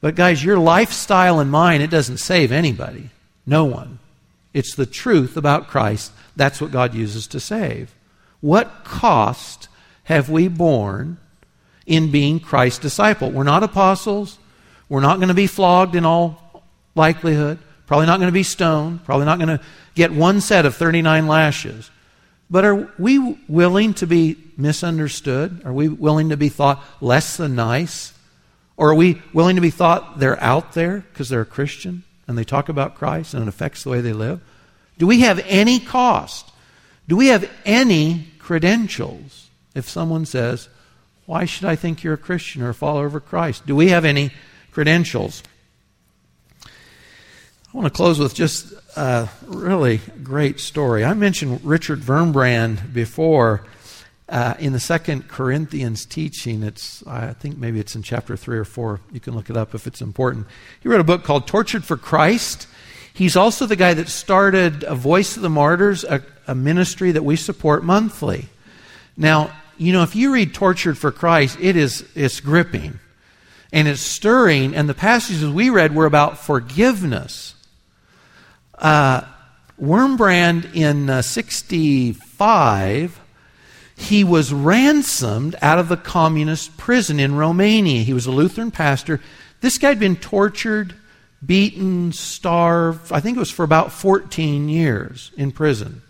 But, 0.00 0.16
guys, 0.16 0.44
your 0.44 0.58
lifestyle 0.58 1.38
and 1.38 1.50
mine, 1.50 1.80
it 1.80 1.90
doesn't 1.90 2.18
save 2.18 2.50
anybody. 2.50 3.10
No 3.46 3.64
one. 3.64 4.00
It's 4.52 4.74
the 4.74 4.86
truth 4.86 5.36
about 5.36 5.68
Christ. 5.68 6.12
That's 6.34 6.60
what 6.60 6.72
God 6.72 6.92
uses 6.92 7.28
to 7.28 7.40
save. 7.40 7.94
What 8.40 8.84
cost 8.84 9.68
have 10.04 10.28
we 10.28 10.48
borne 10.48 11.18
in 11.86 12.10
being 12.10 12.40
Christ's 12.40 12.80
disciple? 12.80 13.30
We're 13.30 13.44
not 13.44 13.62
apostles. 13.62 14.38
We're 14.88 15.00
not 15.00 15.18
going 15.18 15.28
to 15.28 15.34
be 15.34 15.46
flogged 15.46 15.94
in 15.94 16.04
all 16.04 16.64
likelihood. 16.96 17.58
Probably 17.92 18.06
not 18.06 18.20
going 18.20 18.28
to 18.28 18.32
be 18.32 18.42
stoned. 18.42 19.04
Probably 19.04 19.26
not 19.26 19.38
going 19.38 19.58
to 19.58 19.60
get 19.94 20.12
one 20.12 20.40
set 20.40 20.64
of 20.64 20.74
39 20.74 21.26
lashes. 21.26 21.90
But 22.48 22.64
are 22.64 22.90
we 22.98 23.38
willing 23.48 23.92
to 23.92 24.06
be 24.06 24.38
misunderstood? 24.56 25.60
Are 25.66 25.74
we 25.74 25.90
willing 25.90 26.30
to 26.30 26.38
be 26.38 26.48
thought 26.48 26.82
less 27.02 27.36
than 27.36 27.54
nice? 27.54 28.14
Or 28.78 28.92
are 28.92 28.94
we 28.94 29.20
willing 29.34 29.56
to 29.56 29.60
be 29.60 29.68
thought 29.68 30.18
they're 30.18 30.42
out 30.42 30.72
there 30.72 31.04
because 31.12 31.28
they're 31.28 31.42
a 31.42 31.44
Christian 31.44 32.02
and 32.26 32.38
they 32.38 32.44
talk 32.44 32.70
about 32.70 32.94
Christ 32.94 33.34
and 33.34 33.42
it 33.42 33.48
affects 33.48 33.84
the 33.84 33.90
way 33.90 34.00
they 34.00 34.14
live? 34.14 34.40
Do 34.96 35.06
we 35.06 35.20
have 35.20 35.44
any 35.46 35.78
cost? 35.78 36.50
Do 37.06 37.14
we 37.18 37.26
have 37.26 37.46
any 37.66 38.28
credentials 38.38 39.50
if 39.74 39.86
someone 39.86 40.24
says, 40.24 40.70
Why 41.26 41.44
should 41.44 41.66
I 41.66 41.76
think 41.76 42.02
you're 42.02 42.14
a 42.14 42.16
Christian 42.16 42.62
or 42.62 42.70
a 42.70 42.74
follower 42.74 43.04
of 43.04 43.26
Christ? 43.26 43.66
Do 43.66 43.76
we 43.76 43.88
have 43.90 44.06
any 44.06 44.30
credentials? 44.70 45.42
I 47.72 47.78
want 47.78 47.86
to 47.86 47.96
close 47.96 48.18
with 48.18 48.34
just 48.34 48.74
a 48.96 49.30
really 49.46 50.02
great 50.22 50.60
story. 50.60 51.06
I 51.06 51.14
mentioned 51.14 51.64
Richard 51.64 52.00
Wurmbrand 52.00 52.92
before 52.92 53.64
uh, 54.28 54.52
in 54.58 54.74
the 54.74 54.80
Second 54.80 55.26
Corinthians 55.28 56.04
teaching. 56.04 56.64
It's 56.64 57.02
I 57.06 57.32
think 57.32 57.56
maybe 57.56 57.80
it's 57.80 57.96
in 57.96 58.02
chapter 58.02 58.36
three 58.36 58.58
or 58.58 58.66
four. 58.66 59.00
You 59.10 59.20
can 59.20 59.34
look 59.34 59.48
it 59.48 59.56
up 59.56 59.74
if 59.74 59.86
it's 59.86 60.02
important. 60.02 60.48
He 60.82 60.90
wrote 60.90 61.00
a 61.00 61.04
book 61.04 61.24
called 61.24 61.46
"Tortured 61.46 61.82
for 61.82 61.96
Christ." 61.96 62.66
He's 63.14 63.36
also 63.36 63.64
the 63.64 63.76
guy 63.76 63.94
that 63.94 64.10
started 64.10 64.84
a 64.84 64.94
Voice 64.94 65.36
of 65.36 65.42
the 65.42 65.48
Martyrs, 65.48 66.04
a, 66.04 66.22
a 66.46 66.54
ministry 66.54 67.12
that 67.12 67.24
we 67.24 67.36
support 67.36 67.84
monthly. 67.84 68.50
Now, 69.16 69.50
you 69.78 69.94
know, 69.94 70.02
if 70.02 70.14
you 70.14 70.34
read 70.34 70.52
"Tortured 70.52 70.98
for 70.98 71.10
Christ," 71.10 71.56
it 71.58 71.76
is 71.76 72.04
it's 72.14 72.38
gripping 72.40 73.00
and 73.72 73.88
it's 73.88 74.02
stirring. 74.02 74.74
And 74.74 74.90
the 74.90 74.94
passages 74.94 75.48
we 75.48 75.70
read 75.70 75.94
were 75.94 76.04
about 76.04 76.36
forgiveness 76.36 77.54
uh, 78.82 79.22
Wurmbrand 79.80 80.74
in 80.74 81.08
uh, 81.08 81.22
65, 81.22 83.20
he 83.96 84.24
was 84.24 84.52
ransomed 84.52 85.56
out 85.62 85.78
of 85.78 85.88
the 85.88 85.96
communist 85.96 86.76
prison 86.76 87.18
in 87.18 87.34
Romania. 87.34 88.02
He 88.02 88.12
was 88.12 88.26
a 88.26 88.30
Lutheran 88.30 88.70
pastor. 88.70 89.20
This 89.60 89.78
guy 89.78 89.88
had 89.88 89.98
been 89.98 90.16
tortured, 90.16 90.94
beaten, 91.44 92.12
starved, 92.12 93.10
I 93.10 93.20
think 93.20 93.36
it 93.36 93.40
was 93.40 93.50
for 93.50 93.64
about 93.64 93.92
14 93.92 94.68
years 94.68 95.30
in 95.36 95.52
prison. 95.52 96.02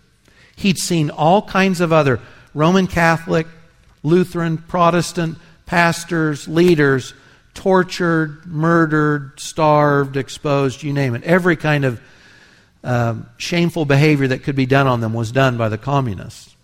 He'd 0.55 0.77
seen 0.77 1.09
all 1.09 1.43
kinds 1.43 1.79
of 1.79 1.93
other 1.93 2.19
Roman 2.53 2.87
Catholic, 2.87 3.47
Lutheran, 4.03 4.57
Protestant 4.57 5.37
pastors, 5.65 6.47
leaders 6.47 7.13
tortured, 7.53 8.45
murdered, 8.45 9.39
starved, 9.39 10.17
exposed, 10.17 10.83
you 10.83 10.93
name 10.93 11.15
it. 11.15 11.23
Every 11.23 11.55
kind 11.55 11.85
of 11.85 12.01
um, 12.83 13.29
shameful 13.37 13.85
behavior 13.85 14.27
that 14.27 14.43
could 14.43 14.55
be 14.55 14.65
done 14.65 14.87
on 14.87 14.99
them 14.99 15.13
was 15.13 15.31
done 15.31 15.57
by 15.57 15.69
the 15.69 15.77
communists. 15.77 16.55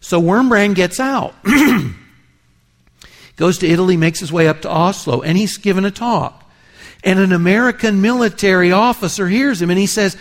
So 0.00 0.20
Wurmbrand 0.20 0.74
gets 0.74 0.98
out, 0.98 1.34
goes 3.36 3.58
to 3.58 3.68
Italy, 3.68 3.96
makes 3.96 4.18
his 4.18 4.32
way 4.32 4.48
up 4.48 4.62
to 4.62 4.70
Oslo, 4.70 5.22
and 5.22 5.38
he's 5.38 5.58
given 5.58 5.84
a 5.84 5.90
talk. 5.90 6.50
And 7.04 7.18
an 7.18 7.32
American 7.32 8.00
military 8.00 8.72
officer 8.72 9.28
hears 9.28 9.60
him 9.60 9.70
and 9.70 9.78
he 9.78 9.86
says, 9.86 10.16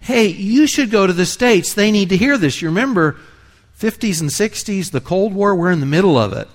Hey, 0.00 0.26
you 0.26 0.66
should 0.66 0.90
go 0.90 1.06
to 1.06 1.12
the 1.12 1.26
States. 1.26 1.74
They 1.74 1.92
need 1.92 2.08
to 2.08 2.16
hear 2.16 2.36
this. 2.36 2.60
You 2.60 2.68
remember 2.68 3.18
50s 3.78 4.20
and 4.20 4.30
60s, 4.30 4.90
the 4.90 5.00
Cold 5.00 5.32
War, 5.32 5.54
we're 5.54 5.70
in 5.70 5.80
the 5.80 5.86
middle 5.86 6.18
of 6.18 6.32
it. 6.32 6.48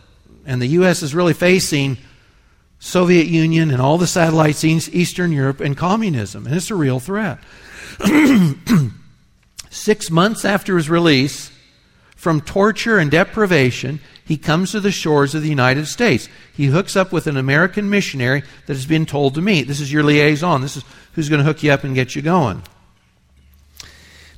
And 0.46 0.62
the 0.62 0.68
U.S. 0.68 1.02
is 1.02 1.16
really 1.16 1.34
facing 1.34 1.98
Soviet 2.80 3.28
Union 3.28 3.72
and 3.72 3.82
all 3.82 3.98
the 3.98 4.08
satellites 4.08 4.64
in 4.64 4.82
Eastern 4.92 5.32
Europe 5.32 5.62
and 5.62 5.78
communism. 5.78 6.46
And 6.46 6.56
it's 6.56 6.72
a 6.72 6.76
real 6.76 7.00
threat. 7.00 7.40
Six 9.70 10.10
months 10.10 10.46
after 10.46 10.78
his 10.78 10.90
release 10.90 11.52
from 12.16 12.42
torture 12.42 12.98
and 12.98 13.12
deprivation, 13.12 14.00
he 14.26 14.38
comes 14.38 14.72
to 14.72 14.80
the 14.80 14.92
shores 14.92 15.36
of 15.36 15.42
the 15.42 15.50
United 15.50 15.88
States. 15.88 16.28
He 16.54 16.66
hooks 16.66 16.96
up 16.96 17.12
with 17.12 17.28
an 17.28 17.38
American 17.38 17.90
missionary 17.90 18.44
that 18.66 18.74
has 18.74 18.86
been 18.86 19.06
told 19.06 19.36
to 19.36 19.42
meet. 19.42 19.68
This 19.68 19.80
is 19.80 19.92
your 19.94 20.04
liaison. 20.04 20.62
This 20.62 20.78
is 20.78 20.84
who's 21.14 21.30
going 21.30 21.40
to 21.40 21.46
hook 21.46 21.64
you 21.64 21.72
up 21.72 21.84
and 21.84 21.96
get 21.96 22.16
you 22.16 22.22
going. 22.22 22.64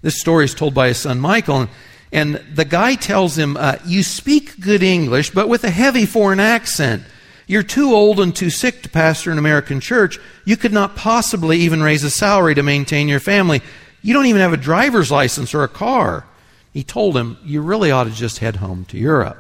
This 0.02 0.20
story 0.20 0.46
is 0.46 0.54
told 0.54 0.74
by 0.74 0.90
his 0.90 0.98
son 0.98 1.20
Michael. 1.20 1.68
And, 2.12 2.36
the 2.54 2.66
guy 2.66 2.96
tells 2.96 3.38
him, 3.38 3.56
uh, 3.58 3.78
You 3.86 4.04
speak 4.04 4.60
good 4.60 4.82
English, 4.82 5.30
but 5.32 5.48
with 5.48 5.64
a 5.64 5.70
heavy 5.70 6.06
foreign 6.06 6.40
accent. 6.40 7.04
You're 7.50 7.64
too 7.64 7.96
old 7.96 8.20
and 8.20 8.36
too 8.36 8.52
sick 8.52 8.84
to 8.84 8.90
pastor 8.90 9.32
an 9.32 9.40
American 9.40 9.80
church. 9.80 10.20
You 10.46 10.56
could 10.56 10.72
not 10.72 10.96
possibly 10.96 11.58
even 11.62 11.82
raise 11.82 12.04
a 12.04 12.12
salary 12.12 12.54
to 12.54 12.62
maintain 12.62 13.08
your 13.08 13.20
family. 13.20 13.64
You 14.04 14.14
don't 14.14 14.28
even 14.28 14.42
have 14.42 14.54
a 14.54 14.58
driver's 14.58 15.10
license 15.10 15.56
or 15.56 15.64
a 15.64 15.68
car. 15.68 16.28
He 16.72 16.84
told 16.84 17.18
him, 17.18 17.40
You 17.44 17.64
really 17.64 17.90
ought 17.90 18.04
to 18.04 18.12
just 18.12 18.38
head 18.38 18.58
home 18.58 18.86
to 18.86 19.00
Europe. 19.00 19.40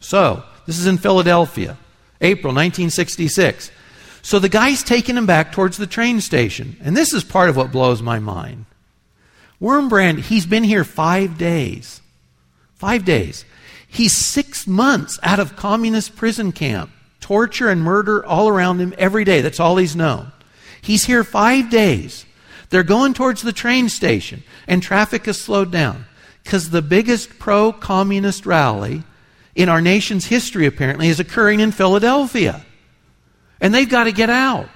So, 0.00 0.42
this 0.64 0.78
is 0.78 0.86
in 0.86 0.96
Philadelphia, 0.96 1.76
April 2.22 2.54
1966. 2.54 3.70
So 4.22 4.38
the 4.38 4.48
guy's 4.48 4.82
taking 4.82 5.18
him 5.18 5.26
back 5.26 5.52
towards 5.52 5.76
the 5.76 5.86
train 5.86 6.22
station. 6.22 6.78
And 6.80 6.96
this 6.96 7.12
is 7.12 7.22
part 7.22 7.50
of 7.50 7.58
what 7.58 7.70
blows 7.70 8.00
my 8.00 8.20
mind. 8.20 8.64
Wurmbrand, 9.60 10.20
he's 10.20 10.46
been 10.46 10.64
here 10.64 10.82
five 10.82 11.36
days. 11.36 12.00
Five 12.76 13.04
days. 13.04 13.44
He's 13.86 14.16
six 14.16 14.66
months 14.66 15.18
out 15.22 15.40
of 15.40 15.56
communist 15.56 16.16
prison 16.16 16.50
camp. 16.52 16.90
Torture 17.24 17.70
and 17.70 17.82
murder 17.82 18.22
all 18.22 18.48
around 18.48 18.80
him 18.80 18.92
every 18.98 19.24
day. 19.24 19.40
That's 19.40 19.58
all 19.58 19.78
he's 19.78 19.96
known. 19.96 20.30
He's 20.82 21.06
here 21.06 21.24
five 21.24 21.70
days. 21.70 22.26
They're 22.68 22.82
going 22.82 23.14
towards 23.14 23.40
the 23.40 23.50
train 23.50 23.88
station, 23.88 24.42
and 24.68 24.82
traffic 24.82 25.24
has 25.24 25.40
slowed 25.40 25.70
down 25.70 26.04
because 26.42 26.68
the 26.68 26.82
biggest 26.82 27.38
pro 27.38 27.72
communist 27.72 28.44
rally 28.44 29.04
in 29.54 29.70
our 29.70 29.80
nation's 29.80 30.26
history, 30.26 30.66
apparently, 30.66 31.08
is 31.08 31.18
occurring 31.18 31.60
in 31.60 31.72
Philadelphia. 31.72 32.62
And 33.58 33.72
they've 33.72 33.88
got 33.88 34.04
to 34.04 34.12
get 34.12 34.28
out. 34.28 34.68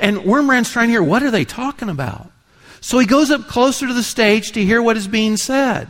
And 0.00 0.16
Wurmbrand's 0.20 0.70
trying 0.70 0.88
to 0.88 0.92
hear 0.92 1.02
what 1.02 1.22
are 1.22 1.30
they 1.30 1.44
talking 1.44 1.90
about? 1.90 2.30
So 2.80 2.98
he 2.98 3.04
goes 3.04 3.30
up 3.30 3.48
closer 3.48 3.86
to 3.86 3.92
the 3.92 4.02
stage 4.02 4.52
to 4.52 4.64
hear 4.64 4.80
what 4.80 4.96
is 4.96 5.08
being 5.08 5.36
said. 5.36 5.88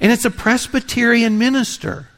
And 0.00 0.10
it's 0.10 0.24
a 0.24 0.30
Presbyterian 0.30 1.36
minister, 1.36 2.08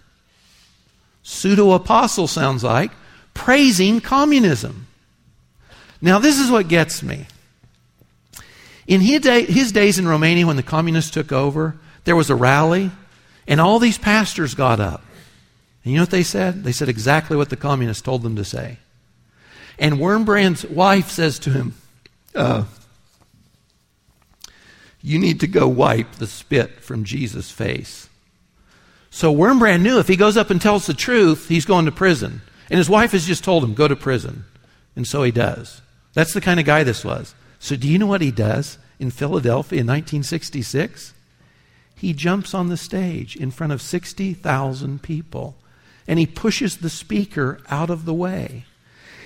pseudo 1.27 1.73
apostle 1.73 2.29
sounds 2.29 2.63
like, 2.63 2.93
praising 3.35 4.01
communism. 4.01 4.87
Now, 6.01 6.21
this 6.21 6.39
is 6.39 6.53
what 6.53 6.69
gets 6.69 7.03
me. 7.03 7.27
In 8.87 9.01
his, 9.01 9.23
day, 9.23 9.45
his 9.45 9.73
days 9.73 9.99
in 9.99 10.07
Romania, 10.07 10.47
when 10.47 10.55
the 10.55 10.63
communists 10.63 11.11
took 11.11 11.33
over, 11.33 11.75
there 12.05 12.15
was 12.15 12.31
a 12.31 12.37
rally 12.37 12.93
and 13.49 13.61
all 13.61 13.81
these 13.81 13.99
pastors 13.99 14.55
got 14.55 14.79
up. 14.79 15.03
And 15.83 15.93
you 15.93 15.99
know 15.99 16.03
what 16.03 16.11
they 16.11 16.23
said? 16.23 16.63
They 16.63 16.71
said 16.71 16.89
exactly 16.89 17.37
what 17.37 17.51
the 17.51 17.57
communists 17.57 18.03
told 18.03 18.23
them 18.23 18.37
to 18.37 18.45
say. 18.45 18.79
And 19.81 19.97
Wurmbrand's 19.97 20.65
wife 20.65 21.11
says 21.11 21.41
to 21.41 21.51
him, 21.51 21.75
uh, 22.37 22.67
You 25.03 25.19
need 25.19 25.41
to 25.41 25.49
go 25.49 25.67
wipe 25.67 26.13
the 26.13 26.29
spit 26.29 26.81
from 26.81 27.03
Jesus' 27.03 27.51
face. 27.51 28.09
So 29.17 29.35
Wurmbrand 29.35 29.81
knew 29.81 29.99
if 29.99 30.09
he 30.09 30.17
goes 30.17 30.37
up 30.37 30.51
and 30.51 30.61
tells 30.61 30.85
the 30.85 30.93
truth, 30.93 31.49
he's 31.49 31.65
going 31.65 31.87
to 31.87 31.93
prison. 31.93 32.43
And 32.69 32.77
his 32.77 32.91
wife 32.91 33.13
has 33.13 33.27
just 33.27 33.43
told 33.43 33.65
him, 33.65 33.73
Go 33.73 33.89
to 33.89 33.97
prison. 33.97 34.45
And 34.95 35.07
so 35.07 35.23
he 35.23 35.31
does. 35.31 35.81
That's 36.13 36.35
the 36.35 36.41
kind 36.43 36.61
of 36.61 36.67
guy 36.67 36.85
this 36.85 37.03
was. 37.03 37.35
So, 37.59 37.77
do 37.77 37.89
you 37.89 37.99
know 37.99 38.07
what 38.07 38.21
he 38.21 38.31
does 38.31 38.77
in 38.99 39.11
Philadelphia 39.11 39.81
in 39.81 39.87
1966? 39.87 41.15
he 41.97 42.13
jumps 42.13 42.53
on 42.53 42.69
the 42.69 42.77
stage 42.77 43.37
in 43.37 43.51
front 43.51 43.73
of 43.73 43.81
60,000 43.81 45.03
people 45.03 45.57
and 46.07 46.19
he 46.19 46.27
pushes 46.27 46.77
the 46.77 46.91
speaker 46.91 47.59
out 47.69 47.89
of 47.91 48.05
the 48.05 48.15
way. 48.15 48.67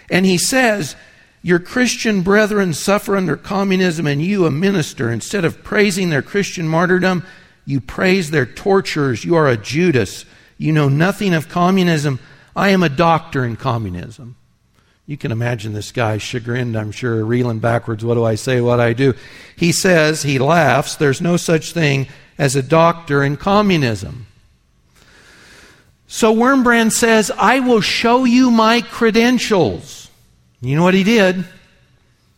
And 0.08 0.24
he 0.24 0.38
says, 0.38 0.94
Your 1.42 1.58
Christian 1.58 2.22
brethren 2.22 2.72
suffer 2.72 3.16
under 3.16 3.36
communism, 3.36 4.06
and 4.06 4.22
you, 4.22 4.46
a 4.46 4.50
minister, 4.50 5.10
instead 5.10 5.44
of 5.44 5.62
praising 5.62 6.08
their 6.08 6.22
Christian 6.22 6.66
martyrdom, 6.66 7.24
you 7.64 7.80
praise 7.80 8.30
their 8.30 8.46
torturers. 8.46 9.24
You 9.24 9.36
are 9.36 9.48
a 9.48 9.56
Judas. 9.56 10.24
You 10.58 10.72
know 10.72 10.88
nothing 10.88 11.34
of 11.34 11.48
communism. 11.48 12.18
I 12.54 12.70
am 12.70 12.82
a 12.82 12.88
doctor 12.88 13.44
in 13.44 13.56
communism. 13.56 14.36
You 15.06 15.16
can 15.16 15.32
imagine 15.32 15.72
this 15.72 15.90
guy 15.90 16.18
chagrined, 16.18 16.76
I'm 16.76 16.92
sure, 16.92 17.24
reeling 17.24 17.58
backwards. 17.58 18.04
What 18.04 18.14
do 18.14 18.24
I 18.24 18.36
say? 18.36 18.60
What 18.60 18.76
do 18.76 18.82
I 18.82 18.92
do? 18.92 19.14
He 19.56 19.72
says, 19.72 20.22
he 20.22 20.38
laughs, 20.38 20.94
there's 20.94 21.20
no 21.20 21.36
such 21.36 21.72
thing 21.72 22.06
as 22.38 22.54
a 22.54 22.62
doctor 22.62 23.24
in 23.24 23.36
communism. 23.36 24.26
So 26.06 26.34
Wurmbrand 26.34 26.92
says, 26.92 27.30
I 27.36 27.60
will 27.60 27.80
show 27.80 28.24
you 28.24 28.50
my 28.50 28.82
credentials. 28.82 30.10
You 30.60 30.76
know 30.76 30.82
what 30.82 30.94
he 30.94 31.04
did? 31.04 31.44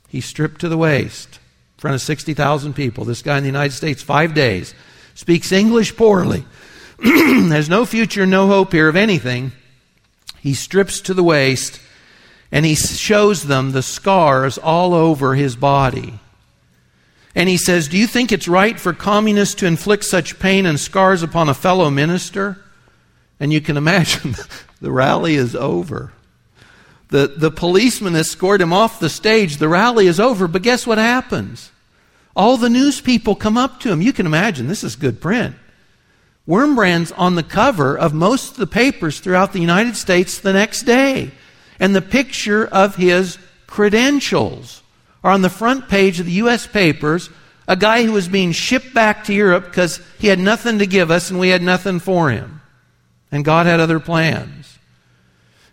He 0.08 0.20
stripped 0.20 0.60
to 0.62 0.68
the 0.68 0.78
waist 0.78 1.34
in 1.76 1.80
front 1.80 1.94
of 1.94 2.00
60,000 2.00 2.74
people. 2.74 3.04
This 3.04 3.22
guy 3.22 3.36
in 3.36 3.42
the 3.42 3.48
United 3.48 3.72
States, 3.72 4.02
five 4.02 4.34
days, 4.34 4.74
speaks 5.14 5.52
English 5.52 5.96
poorly, 5.96 6.44
has 7.02 7.68
no 7.68 7.84
future, 7.84 8.26
no 8.26 8.46
hope 8.46 8.72
here 8.72 8.88
of 8.88 8.96
anything. 8.96 9.52
He 10.40 10.54
strips 10.54 11.00
to 11.02 11.14
the 11.14 11.24
waist 11.24 11.80
and 12.52 12.66
he 12.66 12.74
shows 12.74 13.44
them 13.44 13.72
the 13.72 13.82
scars 13.82 14.58
all 14.58 14.92
over 14.92 15.34
his 15.34 15.56
body. 15.56 16.20
And 17.34 17.48
he 17.48 17.56
says, 17.56 17.88
Do 17.88 17.96
you 17.96 18.06
think 18.06 18.30
it's 18.30 18.46
right 18.46 18.78
for 18.78 18.92
communists 18.92 19.54
to 19.56 19.66
inflict 19.66 20.04
such 20.04 20.38
pain 20.38 20.66
and 20.66 20.78
scars 20.78 21.22
upon 21.22 21.48
a 21.48 21.54
fellow 21.54 21.88
minister? 21.90 22.62
And 23.40 23.52
you 23.52 23.62
can 23.62 23.78
imagine 23.78 24.36
the 24.82 24.92
rally 24.92 25.34
is 25.34 25.56
over. 25.56 26.12
The, 27.08 27.26
the 27.26 27.50
policeman 27.50 28.14
escort 28.14 28.60
him 28.60 28.72
off 28.72 29.00
the 29.00 29.10
stage. 29.10 29.56
The 29.56 29.68
rally 29.68 30.06
is 30.06 30.20
over. 30.20 30.46
But 30.46 30.62
guess 30.62 30.86
what 30.86 30.98
happens? 30.98 31.71
All 32.34 32.56
the 32.56 32.70
news 32.70 33.00
people 33.00 33.34
come 33.34 33.56
up 33.56 33.80
to 33.80 33.90
him. 33.90 34.00
You 34.02 34.12
can 34.12 34.26
imagine, 34.26 34.68
this 34.68 34.84
is 34.84 34.96
good 34.96 35.20
print. 35.20 35.54
Wurmbrand's 36.46 37.12
on 37.12 37.34
the 37.34 37.42
cover 37.42 37.96
of 37.96 38.14
most 38.14 38.52
of 38.52 38.56
the 38.56 38.66
papers 38.66 39.20
throughout 39.20 39.52
the 39.52 39.60
United 39.60 39.96
States 39.96 40.38
the 40.38 40.52
next 40.52 40.82
day. 40.82 41.30
And 41.78 41.94
the 41.94 42.02
picture 42.02 42.66
of 42.66 42.96
his 42.96 43.38
credentials 43.66 44.82
are 45.22 45.32
on 45.32 45.42
the 45.42 45.50
front 45.50 45.88
page 45.88 46.20
of 46.20 46.26
the 46.26 46.32
U.S. 46.32 46.66
papers 46.66 47.30
a 47.68 47.76
guy 47.76 48.04
who 48.04 48.12
was 48.12 48.28
being 48.28 48.52
shipped 48.52 48.92
back 48.92 49.24
to 49.24 49.34
Europe 49.34 49.66
because 49.66 50.00
he 50.18 50.26
had 50.26 50.38
nothing 50.38 50.78
to 50.80 50.86
give 50.86 51.10
us 51.10 51.30
and 51.30 51.38
we 51.38 51.48
had 51.48 51.62
nothing 51.62 52.00
for 52.00 52.30
him. 52.30 52.60
And 53.30 53.44
God 53.44 53.66
had 53.66 53.80
other 53.80 54.00
plans. 54.00 54.78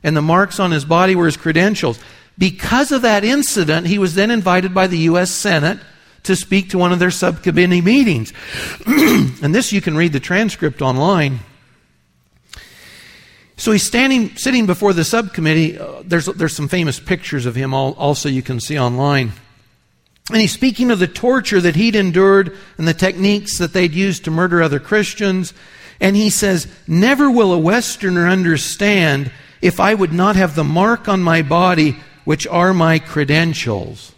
And 0.04 0.16
the 0.16 0.22
marks 0.22 0.60
on 0.60 0.72
his 0.72 0.86
body 0.86 1.16
were 1.16 1.26
his 1.26 1.36
credentials. 1.36 2.00
Because 2.38 2.92
of 2.92 3.02
that 3.02 3.26
incident, 3.26 3.88
he 3.88 3.98
was 3.98 4.16
then 4.16 4.32
invited 4.32 4.74
by 4.74 4.88
the 4.88 5.00
U.S. 5.00 5.32
Senate 5.32 5.80
to 6.24 6.36
speak 6.36 6.70
to 6.70 6.78
one 6.78 6.92
of 6.92 7.00
their 7.00 7.12
subcommittee 7.12 7.82
meetings. 7.82 8.34
and 8.86 9.54
this 9.56 9.72
you 9.72 9.82
can 9.82 9.96
read 9.96 10.14
the 10.14 10.20
transcript 10.20 10.82
online. 10.82 11.40
So 13.58 13.74
he's 13.74 13.84
standing, 13.84 14.38
sitting 14.38 14.66
before 14.66 14.94
the 14.94 15.04
subcommittee. 15.04 15.78
Uh, 15.78 16.02
there's, 16.06 16.28
there's 16.28 16.56
some 16.56 16.70
famous 16.70 16.98
pictures 16.98 17.46
of 17.46 17.56
him 17.56 17.74
also 17.74 18.30
you 18.30 18.42
can 18.42 18.62
see 18.62 18.80
online. 18.80 19.34
And 20.30 20.40
he's 20.40 20.54
speaking 20.54 20.92
of 20.92 21.00
the 21.00 21.08
torture 21.08 21.60
that 21.60 21.76
he'd 21.76 21.96
endured 21.96 22.56
and 22.78 22.88
the 22.88 22.94
techniques 22.94 23.58
that 23.58 23.74
they'd 23.74 23.94
used 23.94 24.26
to 24.26 24.32
murder 24.32 24.62
other 24.62 24.80
Christians. 24.80 25.54
And 26.00 26.16
he 26.16 26.30
says, 26.30 26.68
Never 26.88 27.30
will 27.30 27.52
a 27.52 27.60
Westerner 27.60 28.28
understand 28.28 29.32
if 29.62 29.80
I 29.80 29.94
would 29.94 30.14
not 30.14 30.36
have 30.36 30.56
the 30.56 30.64
mark 30.64 31.10
on 31.10 31.22
my 31.22 31.42
body, 31.42 31.98
which 32.24 32.48
are 32.48 32.74
my 32.74 33.00
credentials. 33.00 34.14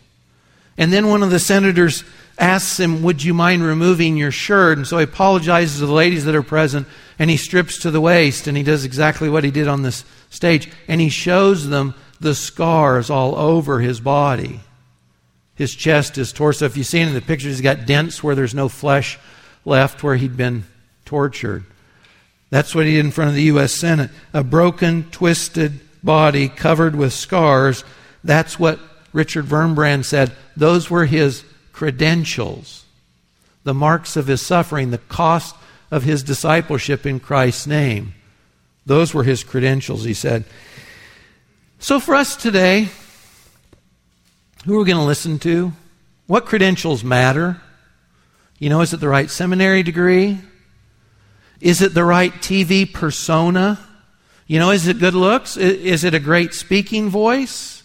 And 0.82 0.92
then 0.92 1.10
one 1.10 1.22
of 1.22 1.30
the 1.30 1.38
senators 1.38 2.04
asks 2.40 2.80
him, 2.80 3.04
Would 3.04 3.24
you 3.24 3.36
mind 3.36 3.64
removing 3.64 4.18
your 4.18 4.32
shirt? 4.32 4.80
And 4.80 4.88
so 4.88 4.98
he 4.98 5.04
apologizes 5.04 5.78
to 5.78 5.86
the 5.86 5.94
ladies 5.94 6.26
that 6.26 6.34
are 6.34 6.42
present 6.42 6.88
and 7.20 7.30
he 7.30 7.38
strips 7.38 7.78
to 7.82 7.92
the 7.92 8.02
waist 8.02 8.48
and 8.48 8.58
he 8.58 8.64
does 8.64 8.84
exactly 8.84 9.30
what 9.30 9.44
he 9.44 9.52
did 9.52 9.68
on 9.68 9.84
this 9.84 10.04
stage. 10.32 10.72
And 10.88 11.00
he 11.00 11.10
shows 11.10 11.70
them 11.70 11.94
the 12.20 12.34
scars 12.34 13.12
all 13.12 13.36
over 13.36 13.80
his 13.80 14.00
body 14.00 14.62
his 15.54 15.76
chest, 15.76 16.16
his 16.16 16.34
torso. 16.34 16.66
If 16.66 16.76
you've 16.76 16.88
seen 16.88 17.08
in 17.08 17.14
the 17.14 17.22
pictures, 17.22 17.52
he's 17.52 17.62
got 17.62 17.86
dents 17.86 18.24
where 18.24 18.34
there's 18.34 18.56
no 18.56 18.68
flesh 18.68 19.20
left 19.64 20.02
where 20.02 20.16
he'd 20.16 20.36
been 20.36 20.64
tortured. 21.06 21.64
That's 22.50 22.74
what 22.74 22.88
he 22.88 22.94
did 22.94 23.06
in 23.06 23.12
front 23.12 23.30
of 23.30 23.36
the 23.36 23.44
U.S. 23.44 23.72
Senate. 23.72 24.10
A 24.34 24.44
broken, 24.44 25.04
twisted 25.12 25.80
body 26.04 26.50
covered 26.50 26.96
with 26.96 27.14
scars. 27.14 27.84
That's 28.24 28.58
what 28.58 28.80
Richard 29.14 29.46
Wurmbrand 29.46 30.06
said 30.06 30.32
those 30.56 30.90
were 30.90 31.06
his 31.06 31.44
credentials, 31.74 32.86
the 33.64 33.74
marks 33.74 34.16
of 34.16 34.28
his 34.28 34.46
suffering, 34.46 34.92
the 34.92 34.98
cost 34.98 35.56
of 35.90 36.04
his 36.04 36.24
discipleship 36.24 37.06
in 37.06 37.20
Christ's 37.20 37.68
name. 37.68 38.14
Those 38.86 39.14
were 39.14 39.24
his 39.24 39.44
credentials, 39.44 40.04
he 40.04 40.14
said. 40.14 40.46
So 41.80 42.00
for 42.00 42.16
us 42.16 42.36
today, 42.36 42.90
who 44.66 44.76
are 44.76 44.80
we 44.80 44.86
going 44.86 44.98
to 44.98 45.04
listen 45.04 45.40
to? 45.40 45.74
What 46.28 46.46
credentials 46.46 47.04
matter? 47.04 47.60
You 48.60 48.70
know, 48.70 48.82
is 48.82 48.94
it 48.94 49.00
the 49.00 49.10
right 49.10 49.30
seminary 49.30 49.84
degree? 49.84 50.40
Is 51.60 51.82
it 51.82 51.94
the 51.94 52.06
right 52.06 52.32
TV 52.32 52.92
persona? 52.92 53.80
You 54.48 54.60
know, 54.60 54.72
is 54.72 54.88
it 54.88 55.00
good 55.00 55.14
looks? 55.14 55.58
Is 55.58 56.04
it 56.04 56.14
a 56.14 56.20
great 56.20 56.54
speaking 56.54 57.10
voice? 57.10 57.84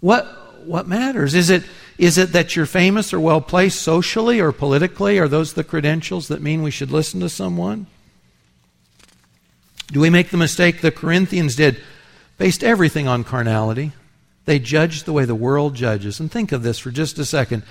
What, 0.00 0.26
what 0.66 0.86
matters? 0.86 1.34
Is 1.34 1.50
it, 1.50 1.64
is 1.98 2.18
it 2.18 2.32
that 2.32 2.56
you're 2.56 2.66
famous 2.66 3.12
or 3.12 3.20
well 3.20 3.40
placed 3.40 3.80
socially 3.80 4.40
or 4.40 4.52
politically? 4.52 5.18
Are 5.18 5.28
those 5.28 5.52
the 5.52 5.64
credentials 5.64 6.28
that 6.28 6.42
mean 6.42 6.62
we 6.62 6.70
should 6.70 6.90
listen 6.90 7.20
to 7.20 7.28
someone? 7.28 7.86
Do 9.88 10.00
we 10.00 10.10
make 10.10 10.30
the 10.30 10.36
mistake 10.36 10.80
the 10.80 10.90
Corinthians 10.90 11.54
did? 11.54 11.80
Based 12.38 12.64
everything 12.64 13.06
on 13.06 13.24
carnality. 13.24 13.92
They 14.46 14.58
judged 14.58 15.04
the 15.04 15.12
way 15.12 15.24
the 15.24 15.34
world 15.34 15.74
judges. 15.74 16.18
And 16.18 16.32
think 16.32 16.50
of 16.50 16.62
this 16.62 16.78
for 16.78 16.90
just 16.90 17.18
a 17.18 17.24
second. 17.24 17.62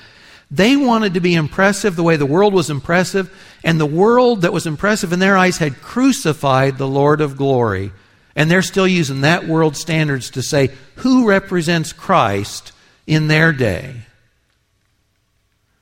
They 0.51 0.75
wanted 0.75 1.13
to 1.13 1.21
be 1.21 1.33
impressive 1.33 1.95
the 1.95 2.03
way 2.03 2.17
the 2.17 2.25
world 2.25 2.53
was 2.53 2.69
impressive, 2.69 3.33
and 3.63 3.79
the 3.79 3.85
world 3.85 4.41
that 4.41 4.51
was 4.51 4.67
impressive 4.67 5.13
in 5.13 5.19
their 5.19 5.37
eyes 5.37 5.57
had 5.57 5.81
crucified 5.81 6.77
the 6.77 6.87
Lord 6.87 7.21
of 7.21 7.37
glory. 7.37 7.91
And 8.35 8.51
they're 8.51 8.61
still 8.61 8.87
using 8.87 9.21
that 9.21 9.47
world 9.47 9.75
standards 9.75 10.29
to 10.31 10.41
say 10.41 10.71
who 10.95 11.27
represents 11.27 11.93
Christ 11.93 12.73
in 13.11 13.27
their 13.27 13.51
day. 13.51 13.93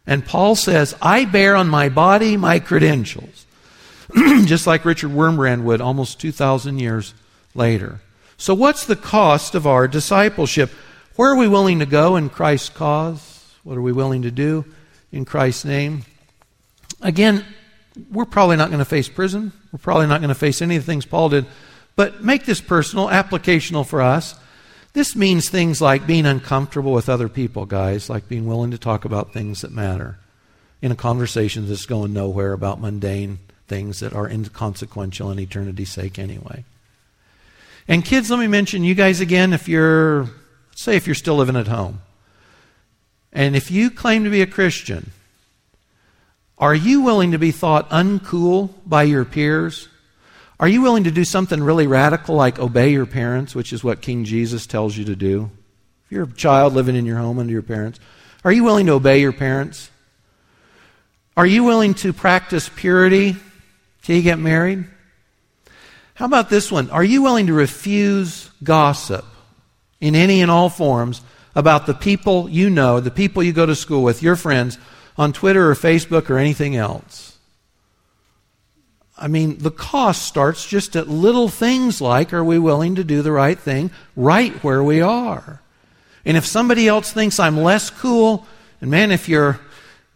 And 0.08 0.26
Paul 0.26 0.56
says, 0.56 0.96
I 1.00 1.26
bear 1.26 1.56
on 1.56 1.70
my 1.70 1.88
body 1.90 2.38
my 2.38 2.58
credentials. 2.58 3.46
Just 4.46 4.66
like 4.66 4.84
Richard 4.84 5.12
Wurmbrand 5.12 5.62
would 5.62 5.80
almost 5.80 6.20
2,000 6.20 6.80
years 6.80 7.14
later. 7.54 8.02
So, 8.38 8.56
what's 8.56 8.88
the 8.88 8.96
cost 8.96 9.54
of 9.54 9.68
our 9.68 9.88
discipleship? 9.88 10.72
Where 11.18 11.32
are 11.32 11.36
we 11.36 11.48
willing 11.48 11.78
to 11.80 11.86
go 11.86 12.16
in 12.16 12.30
Christ's 12.30 12.70
cause? 12.70 13.54
What 13.64 13.78
are 13.78 13.82
we 13.84 13.92
willing 13.92 14.24
to 14.24 14.32
do 14.32 14.66
in 15.12 15.24
Christ's 15.24 15.66
name? 15.66 16.06
Again, 17.00 17.46
we're 18.12 18.26
probably 18.26 18.58
not 18.58 18.70
going 18.70 18.80
to 18.80 18.86
face 18.86 19.08
prison. 19.08 19.52
We're 19.72 19.78
probably 19.78 20.08
not 20.08 20.22
going 20.22 20.30
to 20.30 20.36
face 20.36 20.64
any 20.64 20.78
of 20.78 20.84
the 20.84 20.92
things 20.92 21.06
Paul 21.06 21.30
did. 21.30 21.46
But 21.96 22.24
make 22.24 22.46
this 22.46 22.62
personal, 22.62 23.08
applicational 23.08 23.86
for 23.86 24.02
us. 24.02 24.34
This 24.94 25.16
means 25.16 25.50
things 25.50 25.82
like 25.82 26.08
being 26.08 26.26
uncomfortable 26.26 26.94
with 26.94 27.10
other 27.10 27.30
people, 27.30 27.66
guys, 27.66 28.10
like 28.10 28.28
being 28.28 28.48
willing 28.48 28.72
to 28.72 28.78
talk 28.78 29.06
about 29.06 29.34
things 29.34 29.62
that 29.62 29.72
matter 29.72 30.18
in 30.82 30.92
a 30.92 30.96
conversation 30.96 31.68
that's 31.68 31.86
going 31.86 32.14
nowhere 32.14 32.54
about 32.54 32.82
mundane 32.82 33.40
things 33.68 34.00
that 34.00 34.14
are 34.14 34.28
inconsequential 34.28 35.30
in 35.32 35.40
eternity's 35.40 35.92
sake 35.92 36.18
anyway. 36.18 36.64
And 37.88 38.04
kids, 38.04 38.30
let 38.30 38.40
me 38.40 38.48
mention 38.48 38.84
you 38.84 38.96
guys 38.96 39.20
again 39.20 39.54
if 39.54 39.68
you're, 39.68 40.30
say, 40.76 40.96
if 40.96 41.08
you're 41.08 41.16
still 41.16 41.36
living 41.36 41.56
at 41.56 41.68
home. 41.68 42.02
And 43.32 43.56
if 43.56 43.70
you 43.70 43.92
claim 43.92 44.24
to 44.24 44.30
be 44.30 44.42
a 44.42 44.48
Christian, 44.48 45.12
are 46.58 46.76
you 46.76 47.02
willing 47.02 47.32
to 47.32 47.40
be 47.40 47.52
thought 47.52 47.90
uncool 47.90 48.72
by 48.86 49.04
your 49.04 49.24
peers? 49.24 49.88
Are 50.60 50.68
you 50.68 50.82
willing 50.82 51.06
to 51.06 51.12
do 51.12 51.24
something 51.24 51.64
really 51.64 51.88
radical 51.88 52.36
like 52.36 52.60
obey 52.60 52.92
your 52.92 53.06
parents, 53.06 53.56
which 53.56 53.72
is 53.72 53.84
what 53.84 54.02
King 54.02 54.26
Jesus 54.26 54.68
tells 54.68 54.98
you 54.98 55.06
to 55.06 55.16
do? 55.16 55.50
If 56.06 56.12
you're 56.12 56.24
a 56.24 56.34
child 56.34 56.74
living 56.74 56.96
in 56.96 57.06
your 57.06 57.18
home 57.18 57.40
under 57.40 57.54
your 57.54 57.62
parents, 57.62 58.00
are 58.44 58.52
you 58.52 58.64
willing 58.64 58.88
to 58.88 58.94
obey 58.94 59.22
your 59.22 59.32
parents? 59.32 59.90
Are 61.38 61.46
you 61.46 61.64
willing 61.64 61.94
to 61.96 62.12
practice 62.12 62.68
purity 62.68 63.38
till 64.02 64.18
you 64.18 64.22
get 64.22 64.40
married? 64.40 64.86
How 66.16 66.26
about 66.26 66.50
this 66.50 66.70
one? 66.70 66.90
Are 66.90 67.04
you 67.04 67.22
willing 67.22 67.48
to 67.48 67.54
refuse 67.54 68.50
gossip 68.62 69.24
in 70.02 70.16
any 70.16 70.42
and 70.42 70.52
all 70.52 70.70
forms 70.70 71.22
about 71.56 71.86
the 71.86 71.94
people 71.94 72.50
you 72.50 72.70
know, 72.70 73.00
the 73.00 73.12
people 73.12 73.42
you 73.42 73.54
go 73.54 73.66
to 73.66 73.76
school 73.76 74.04
with, 74.04 74.22
your 74.22 74.36
friends, 74.36 74.78
on 75.18 75.32
Twitter 75.32 75.72
or 75.72 75.76
Facebook 75.76 76.30
or 76.30 76.38
anything 76.38 76.76
else? 76.76 77.29
I 79.20 79.28
mean, 79.28 79.58
the 79.58 79.72
cost 79.72 80.24
starts 80.24 80.66
just 80.66 80.96
at 80.96 81.08
little 81.08 81.50
things 81.50 82.00
like 82.00 82.34
are 82.34 82.44
we 82.44 82.58
willing 82.58 82.96
to 82.96 83.04
do 83.04 83.22
the 83.22 83.32
right 83.32 83.60
thing 83.60 83.92
right 84.16 84.54
where 84.64 84.84
we 84.84 85.02
are? 85.02 85.62
And 86.26 86.38
if 86.38 86.46
somebody 86.46 86.88
else 86.88 87.12
thinks 87.12 87.40
I'm 87.40 87.58
less 87.58 87.90
cool, 87.90 88.48
and 88.82 88.90
man, 88.90 89.12
if 89.12 89.28
you're 89.28 89.60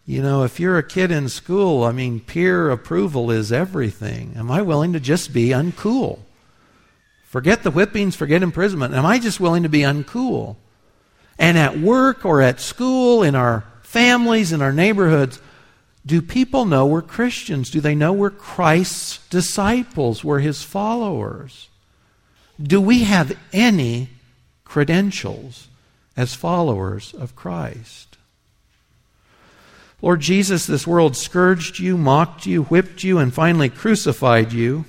you 0.06 0.22
know, 0.22 0.44
if 0.44 0.60
you're 0.60 0.78
a 0.78 0.84
kid 0.84 1.12
in 1.12 1.30
school, 1.30 1.84
I 1.84 1.94
mean, 1.94 2.20
peer 2.20 2.70
approval 2.70 3.32
is 3.32 3.54
everything. 3.54 4.34
Am 4.36 4.52
I 4.52 4.62
willing 4.62 4.92
to 4.94 5.00
just 5.00 5.32
be 5.32 5.50
uncool? 5.50 6.20
Forget 7.24 7.64
the 7.64 7.72
whippings, 7.72 8.16
forget 8.16 8.44
imprisonment. 8.44 8.94
Am 8.94 9.06
I 9.06 9.18
just 9.18 9.40
willing 9.40 9.64
to 9.64 9.70
be 9.70 9.80
uncool? 9.80 10.58
And 11.40 11.58
at 11.58 11.80
work 11.80 12.26
or 12.26 12.42
at 12.42 12.60
school, 12.60 13.24
in 13.24 13.34
our 13.34 13.64
families, 13.82 14.52
in 14.52 14.62
our 14.62 14.74
neighborhoods, 14.74 15.42
do 16.06 16.22
people 16.22 16.66
know 16.66 16.86
we're 16.86 17.02
Christians? 17.02 17.70
Do 17.70 17.80
they 17.80 17.96
know 17.96 18.12
we're 18.12 18.30
Christ's 18.30 19.26
disciples? 19.30 20.24
We're 20.24 20.40
his 20.40 20.62
followers? 20.62 21.70
Do 22.62 22.82
we 22.82 23.04
have 23.04 23.38
any 23.54 24.10
credentials 24.66 25.68
as 26.18 26.34
followers 26.34 27.14
of 27.14 27.36
Christ? 27.36 28.18
Lord 30.02 30.20
Jesus, 30.20 30.66
this 30.66 30.86
world 30.86 31.16
scourged 31.16 31.80
you, 31.80 31.98
mocked 31.98 32.46
you, 32.46 32.64
whipped 32.64 33.06
you, 33.06 33.20
and 33.20 33.34
finally 33.34 33.70
crucified 33.70 34.52
you. 34.52 34.84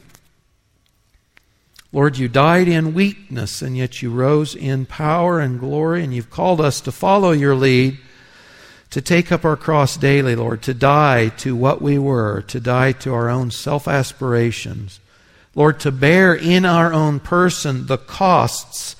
Lord, 1.93 2.19
you 2.19 2.27
died 2.27 2.67
in 2.67 2.93
weakness, 2.93 3.63
and 3.63 3.77
yet 3.77 4.03
you 4.03 4.11
rose 4.11 4.57
in 4.57 4.87
power 4.87 5.39
and 5.39 5.61
glory, 5.61 6.03
and 6.03 6.13
you've 6.13 6.31
called 6.31 6.61
us 6.61 6.81
to 6.81 6.91
follow 6.91 7.31
your 7.31 7.55
lead, 7.55 7.99
to 8.95 9.03
take 9.03 9.33
up 9.33 9.45
our 9.45 9.57
cross 9.57 9.97
daily, 9.97 10.37
Lord, 10.37 10.63
to 10.63 10.73
die 10.73 11.31
to 11.39 11.57
what 11.57 11.83
we 11.83 11.99
were, 11.99 12.43
to 12.43 12.61
die 12.61 12.93
to 12.93 13.13
our 13.13 13.29
own 13.29 13.51
self 13.51 13.89
aspirations. 13.89 15.01
Lord, 15.57 15.81
to 15.81 15.91
bear 15.91 16.33
in 16.33 16.65
our 16.65 16.93
own 16.93 17.19
person 17.19 17.87
the 17.87 17.99
costs 17.99 18.95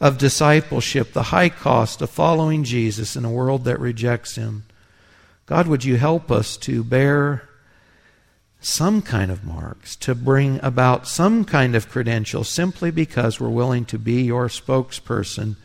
of 0.00 0.18
discipleship, 0.18 1.12
the 1.12 1.34
high 1.34 1.48
cost 1.48 2.00
of 2.00 2.10
following 2.10 2.62
Jesus 2.62 3.16
in 3.16 3.24
a 3.24 3.30
world 3.30 3.64
that 3.64 3.80
rejects 3.80 4.36
him. 4.36 4.66
God, 5.46 5.66
would 5.66 5.82
you 5.82 5.96
help 5.96 6.30
us 6.30 6.56
to 6.58 6.84
bear 6.84 7.42
some 8.60 9.02
kind 9.02 9.32
of 9.32 9.42
marks, 9.42 9.96
to 9.96 10.14
bring 10.14 10.60
about 10.62 11.08
some 11.08 11.44
kind 11.44 11.74
of 11.74 11.88
credential 11.88 12.44
simply 12.44 12.92
because 12.92 13.40
we're 13.40 13.48
willing 13.48 13.84
to 13.86 13.98
be 13.98 14.22
your 14.22 14.46
spokesperson 14.46 15.56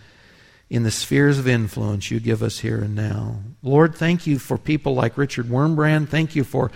in 0.70 0.84
the 0.84 0.92
spheres 0.92 1.38
of 1.38 1.48
influence 1.48 2.10
you 2.10 2.20
give 2.20 2.42
us 2.42 2.60
here 2.60 2.82
and 2.82 2.96
now. 2.96 3.38
Lord, 3.62 3.96
thank 3.96 4.26
you 4.26 4.40
for 4.40 4.58
people 4.58 4.96
like 4.96 5.18
Richard 5.18 5.48
Wurmbrand. 5.48 6.10
Thank 6.10 6.36
you 6.36 6.44
for 6.44 6.72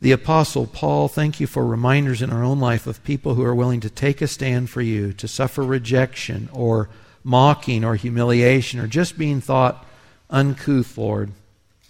the 0.00 0.12
Apostle 0.12 0.66
Paul. 0.66 1.08
Thank 1.08 1.40
you 1.40 1.46
for 1.46 1.64
reminders 1.64 2.22
in 2.22 2.30
our 2.30 2.42
own 2.42 2.58
life 2.58 2.86
of 2.86 3.04
people 3.04 3.34
who 3.34 3.44
are 3.44 3.54
willing 3.54 3.80
to 3.80 3.90
take 3.90 4.20
a 4.20 4.26
stand 4.26 4.70
for 4.70 4.82
you, 4.82 5.12
to 5.14 5.28
suffer 5.28 5.62
rejection 5.62 6.48
or 6.52 6.88
mocking 7.22 7.84
or 7.84 7.96
humiliation 7.96 8.80
or 8.80 8.86
just 8.86 9.18
being 9.18 9.40
thought 9.40 9.86
uncouth, 10.30 10.96
Lord 10.96 11.32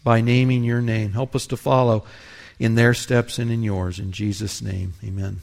by 0.03 0.21
naming 0.21 0.65
your 0.65 0.81
name. 0.81 1.13
Help 1.13 1.35
us 1.35 1.47
to 1.49 1.57
follow 1.57 2.05
in 2.59 2.75
their 2.75 2.95
steps 2.95 3.39
and 3.39 3.51
in 3.51 3.63
yours. 3.63 3.99
In 3.99 4.13
Jesus' 4.13 4.63
name, 4.63 4.95
amen. 5.05 5.41